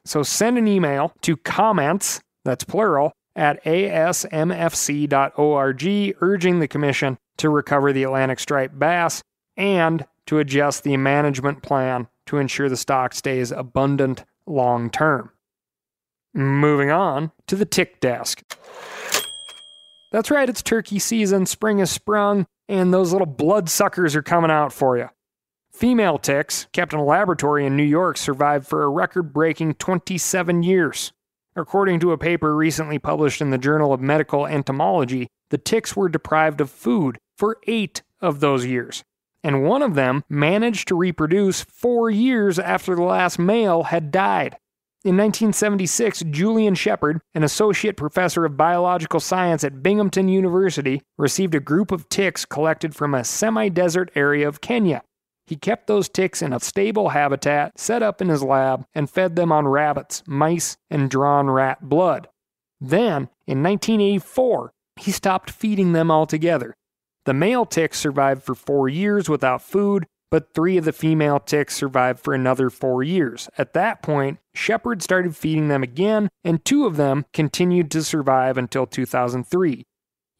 So 0.04 0.22
send 0.22 0.58
an 0.58 0.68
email 0.68 1.12
to 1.22 1.36
comments, 1.36 2.20
that's 2.44 2.64
plural, 2.64 3.12
at 3.36 3.64
asmfc.org 3.64 5.04
urging 6.20 6.60
the 6.60 6.68
Commission 6.68 7.18
to 7.36 7.50
recover 7.50 7.92
the 7.92 8.04
Atlantic 8.04 8.38
striped 8.38 8.78
bass 8.78 9.22
and 9.56 10.06
to 10.26 10.38
adjust 10.38 10.82
the 10.82 10.96
management 10.96 11.62
plan 11.62 12.08
to 12.26 12.38
ensure 12.38 12.68
the 12.68 12.76
stock 12.76 13.14
stays 13.14 13.50
abundant 13.50 14.24
long 14.46 14.90
term. 14.90 15.30
Moving 16.32 16.90
on 16.90 17.32
to 17.46 17.56
the 17.56 17.64
tick 17.64 18.00
desk. 18.00 18.42
That's 20.12 20.30
right, 20.30 20.48
it's 20.48 20.62
turkey 20.62 20.98
season, 20.98 21.46
spring 21.46 21.78
has 21.78 21.90
sprung, 21.90 22.46
and 22.68 22.92
those 22.92 23.12
little 23.12 23.26
bloodsuckers 23.26 24.14
are 24.16 24.22
coming 24.22 24.50
out 24.50 24.72
for 24.72 24.96
you. 24.96 25.08
Female 25.72 26.18
ticks, 26.18 26.68
kept 26.72 26.92
in 26.92 27.00
a 27.00 27.04
laboratory 27.04 27.66
in 27.66 27.76
New 27.76 27.82
York, 27.82 28.16
survived 28.16 28.66
for 28.66 28.84
a 28.84 28.88
record 28.88 29.32
breaking 29.32 29.74
27 29.74 30.62
years. 30.62 31.12
According 31.56 32.00
to 32.00 32.12
a 32.12 32.18
paper 32.18 32.54
recently 32.54 32.98
published 32.98 33.40
in 33.40 33.50
the 33.50 33.58
Journal 33.58 33.92
of 33.92 34.00
Medical 34.00 34.46
Entomology, 34.46 35.28
the 35.50 35.58
ticks 35.58 35.96
were 35.96 36.08
deprived 36.08 36.60
of 36.60 36.70
food 36.70 37.18
for 37.36 37.58
eight 37.66 38.02
of 38.20 38.40
those 38.40 38.64
years. 38.66 39.02
And 39.44 39.62
one 39.62 39.82
of 39.82 39.94
them 39.94 40.24
managed 40.28 40.88
to 40.88 40.96
reproduce 40.96 41.62
four 41.62 42.10
years 42.10 42.58
after 42.58 42.96
the 42.96 43.02
last 43.02 43.38
male 43.38 43.84
had 43.84 44.10
died. 44.10 44.56
In 45.04 45.18
1976, 45.18 46.22
Julian 46.30 46.74
Shepard, 46.74 47.20
an 47.34 47.42
associate 47.42 47.98
professor 47.98 48.46
of 48.46 48.56
biological 48.56 49.20
science 49.20 49.62
at 49.62 49.82
Binghamton 49.82 50.28
University, 50.28 51.02
received 51.18 51.54
a 51.54 51.60
group 51.60 51.92
of 51.92 52.08
ticks 52.08 52.46
collected 52.46 52.96
from 52.96 53.14
a 53.14 53.22
semi 53.22 53.68
desert 53.68 54.10
area 54.14 54.48
of 54.48 54.62
Kenya. 54.62 55.02
He 55.46 55.56
kept 55.56 55.88
those 55.88 56.08
ticks 56.08 56.40
in 56.40 56.54
a 56.54 56.60
stable 56.60 57.10
habitat 57.10 57.78
set 57.78 58.02
up 58.02 58.22
in 58.22 58.30
his 58.30 58.42
lab 58.42 58.86
and 58.94 59.10
fed 59.10 59.36
them 59.36 59.52
on 59.52 59.68
rabbits, 59.68 60.22
mice, 60.26 60.78
and 60.88 61.10
drawn 61.10 61.50
rat 61.50 61.86
blood. 61.86 62.28
Then, 62.80 63.28
in 63.46 63.62
1984, 63.62 64.72
he 64.96 65.10
stopped 65.10 65.50
feeding 65.50 65.92
them 65.92 66.10
altogether. 66.10 66.74
The 67.24 67.34
male 67.34 67.64
ticks 67.64 67.98
survived 67.98 68.42
for 68.42 68.54
four 68.54 68.88
years 68.88 69.28
without 69.28 69.62
food, 69.62 70.06
but 70.30 70.52
three 70.52 70.76
of 70.76 70.84
the 70.84 70.92
female 70.92 71.40
ticks 71.40 71.74
survived 71.74 72.20
for 72.20 72.34
another 72.34 72.68
four 72.68 73.02
years. 73.02 73.48
At 73.56 73.72
that 73.74 74.02
point, 74.02 74.38
Shepard 74.54 75.02
started 75.02 75.36
feeding 75.36 75.68
them 75.68 75.82
again, 75.82 76.28
and 76.42 76.64
two 76.64 76.86
of 76.86 76.96
them 76.96 77.24
continued 77.32 77.90
to 77.92 78.02
survive 78.02 78.58
until 78.58 78.86
2003. 78.86 79.84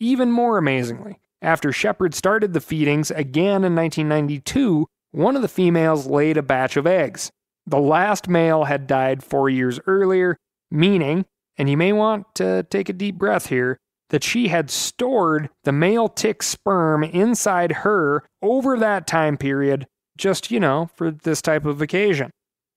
Even 0.01 0.31
more 0.31 0.59
amazingly, 0.59 1.21
after 1.41 1.73
Shepard 1.73 2.15
started 2.15 2.53
the 2.53 2.61
feedings 2.61 3.11
again 3.11 3.65
in 3.65 3.75
1992, 3.75 4.87
one 5.13 5.37
of 5.37 5.43
the 5.43 5.49
females 5.49 6.07
laid 6.07 6.37
a 6.37 6.43
batch 6.43 6.77
of 6.77 6.87
eggs. 6.87 7.31
The 7.67 7.79
last 7.79 8.29
male 8.29 8.65
had 8.65 8.87
died 8.87 9.23
four 9.23 9.49
years 9.49 9.79
earlier, 9.87 10.37
meaning, 10.71 11.25
and 11.57 11.71
you 11.71 11.77
may 11.77 11.93
want 11.93 12.35
to 12.35 12.65
take 12.65 12.89
a 12.89 12.93
deep 12.93 13.17
breath 13.17 13.47
here, 13.47 13.79
that 14.15 14.23
she 14.23 14.47
had 14.47 14.71
stored 14.71 15.51
the 15.65 15.73
male 15.73 16.09
tick 16.09 16.41
sperm 16.41 17.03
inside 17.03 17.73
her 17.73 18.23
over 18.43 18.79
that 18.79 19.09
time 19.09 19.37
period, 19.37 19.89
just, 20.17 20.53
you 20.53 20.61
know, 20.61 20.89
for 20.95 21.11
this 21.11 21.43
type 21.43 21.67
of 21.67 21.83
occasion. 21.83 22.31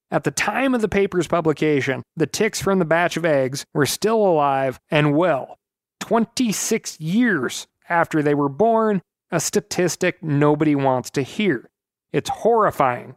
At 0.10 0.24
the 0.24 0.32
time 0.32 0.74
of 0.74 0.82
the 0.82 0.88
paper's 0.90 1.28
publication, 1.28 2.02
the 2.16 2.26
ticks 2.26 2.60
from 2.60 2.80
the 2.80 2.86
batch 2.86 3.18
of 3.18 3.24
eggs 3.24 3.66
were 3.72 3.86
still 3.86 4.18
alive 4.18 4.80
and 4.90 5.16
well. 5.16 5.60
26 6.00 7.00
years 7.00 7.68
after 7.88 8.24
they 8.24 8.34
were 8.34 8.50
born, 8.50 9.04
a 9.30 9.40
statistic 9.40 10.24
nobody 10.24 10.74
wants 10.74 11.12
to 11.12 11.22
hear. 11.22 11.70
It's 12.12 12.32
horrifying. 12.32 13.16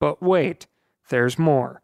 But 0.00 0.22
wait, 0.22 0.66
there's 1.10 1.38
more. 1.38 1.82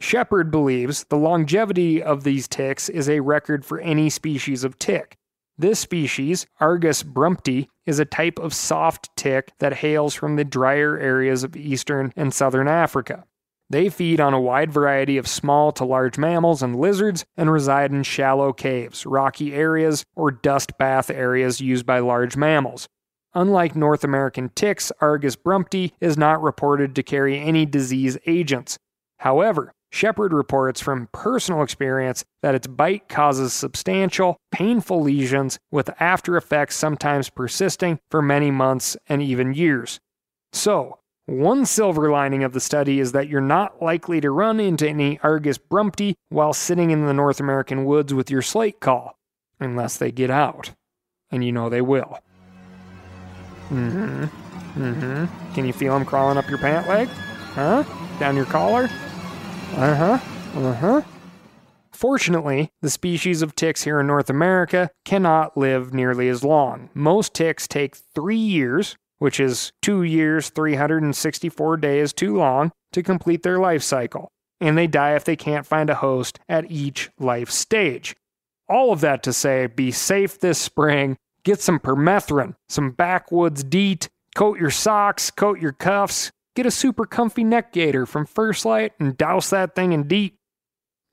Shepard 0.00 0.50
believes 0.50 1.04
the 1.04 1.16
longevity 1.16 2.02
of 2.02 2.22
these 2.22 2.46
ticks 2.46 2.88
is 2.88 3.08
a 3.08 3.20
record 3.20 3.64
for 3.64 3.80
any 3.80 4.08
species 4.08 4.62
of 4.62 4.78
tick. 4.78 5.16
This 5.56 5.80
species, 5.80 6.46
Argas 6.60 7.02
brumpti, 7.02 7.66
is 7.84 7.98
a 7.98 8.04
type 8.04 8.38
of 8.38 8.54
soft 8.54 9.10
tick 9.16 9.52
that 9.58 9.74
hails 9.74 10.14
from 10.14 10.36
the 10.36 10.44
drier 10.44 10.96
areas 10.96 11.42
of 11.42 11.56
eastern 11.56 12.12
and 12.14 12.32
southern 12.32 12.68
Africa. 12.68 13.24
They 13.70 13.88
feed 13.88 14.20
on 14.20 14.32
a 14.32 14.40
wide 14.40 14.72
variety 14.72 15.18
of 15.18 15.26
small 15.26 15.72
to 15.72 15.84
large 15.84 16.16
mammals 16.16 16.62
and 16.62 16.76
lizards 16.76 17.24
and 17.36 17.50
reside 17.50 17.90
in 17.90 18.04
shallow 18.04 18.52
caves, 18.52 19.04
rocky 19.04 19.52
areas, 19.52 20.04
or 20.14 20.30
dust 20.30 20.78
bath 20.78 21.10
areas 21.10 21.60
used 21.60 21.84
by 21.84 21.98
large 21.98 22.36
mammals. 22.36 22.88
Unlike 23.34 23.74
North 23.74 24.04
American 24.04 24.50
ticks, 24.54 24.92
Argas 25.02 25.36
brumpti 25.36 25.90
is 26.00 26.16
not 26.16 26.40
reported 26.40 26.94
to 26.94 27.02
carry 27.02 27.38
any 27.38 27.66
disease 27.66 28.16
agents. 28.26 28.78
However, 29.18 29.74
Shepard 29.90 30.32
reports 30.32 30.80
from 30.80 31.08
personal 31.12 31.62
experience 31.62 32.24
that 32.42 32.54
its 32.54 32.66
bite 32.66 33.08
causes 33.08 33.52
substantial, 33.52 34.36
painful 34.52 35.00
lesions 35.00 35.58
with 35.70 35.90
after 36.00 36.36
effects 36.36 36.76
sometimes 36.76 37.30
persisting 37.30 37.98
for 38.10 38.20
many 38.20 38.50
months 38.50 38.96
and 39.08 39.22
even 39.22 39.54
years. 39.54 39.98
So, 40.52 40.98
one 41.26 41.66
silver 41.66 42.10
lining 42.10 42.42
of 42.44 42.52
the 42.52 42.60
study 42.60 43.00
is 43.00 43.12
that 43.12 43.28
you're 43.28 43.40
not 43.40 43.82
likely 43.82 44.20
to 44.20 44.30
run 44.30 44.60
into 44.60 44.88
any 44.88 45.18
Argas 45.18 45.58
brumpti 45.58 46.14
while 46.30 46.52
sitting 46.52 46.90
in 46.90 47.06
the 47.06 47.12
North 47.12 47.40
American 47.40 47.84
woods 47.84 48.14
with 48.14 48.30
your 48.30 48.42
slate 48.42 48.80
call, 48.80 49.18
unless 49.60 49.96
they 49.96 50.10
get 50.10 50.30
out. 50.30 50.72
And 51.30 51.44
you 51.44 51.52
know 51.52 51.68
they 51.68 51.82
will. 51.82 52.18
Mm 53.70 53.92
hmm. 53.92 54.82
Mm 54.82 54.94
hmm. 54.94 55.54
Can 55.54 55.66
you 55.66 55.72
feel 55.72 55.92
them 55.92 56.06
crawling 56.06 56.38
up 56.38 56.48
your 56.48 56.58
pant 56.58 56.88
leg? 56.88 57.08
Huh? 57.08 57.84
Down 58.18 58.34
your 58.36 58.46
collar? 58.46 58.88
Uh 59.76 59.94
huh. 59.94 60.18
Uh 60.56 60.72
huh. 60.74 61.02
Fortunately, 61.92 62.70
the 62.80 62.90
species 62.90 63.42
of 63.42 63.56
ticks 63.56 63.82
here 63.82 64.00
in 64.00 64.06
North 64.06 64.30
America 64.30 64.90
cannot 65.04 65.56
live 65.56 65.92
nearly 65.92 66.28
as 66.28 66.44
long. 66.44 66.90
Most 66.94 67.34
ticks 67.34 67.66
take 67.66 67.96
three 68.14 68.36
years, 68.36 68.96
which 69.18 69.40
is 69.40 69.72
two 69.82 70.02
years, 70.04 70.50
364 70.50 71.76
days 71.78 72.12
too 72.12 72.36
long, 72.36 72.70
to 72.92 73.02
complete 73.02 73.42
their 73.42 73.58
life 73.58 73.82
cycle, 73.82 74.30
and 74.60 74.78
they 74.78 74.86
die 74.86 75.16
if 75.16 75.24
they 75.24 75.36
can't 75.36 75.66
find 75.66 75.90
a 75.90 75.96
host 75.96 76.38
at 76.48 76.70
each 76.70 77.10
life 77.18 77.50
stage. 77.50 78.14
All 78.68 78.92
of 78.92 79.00
that 79.00 79.22
to 79.24 79.32
say, 79.32 79.66
be 79.66 79.90
safe 79.90 80.38
this 80.38 80.58
spring 80.58 81.16
Get 81.44 81.60
some 81.60 81.78
permethrin, 81.78 82.54
some 82.68 82.90
backwoods 82.90 83.64
DEET, 83.64 84.08
coat 84.34 84.58
your 84.58 84.70
socks, 84.70 85.30
coat 85.30 85.60
your 85.60 85.72
cuffs, 85.72 86.30
get 86.58 86.66
a 86.66 86.70
super 86.72 87.06
comfy 87.06 87.44
neck 87.44 87.72
gaiter 87.72 88.04
from 88.04 88.26
First 88.26 88.64
Lite 88.64 88.92
and 88.98 89.16
douse 89.16 89.50
that 89.50 89.76
thing 89.76 89.92
in 89.92 90.08
DEET. 90.08 90.34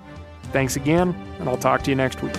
Thanks 0.53 0.77
again, 0.77 1.14
and 1.38 1.48
I'll 1.48 1.57
talk 1.57 1.81
to 1.83 1.90
you 1.90 1.96
next 1.96 2.22
week. 2.22 2.35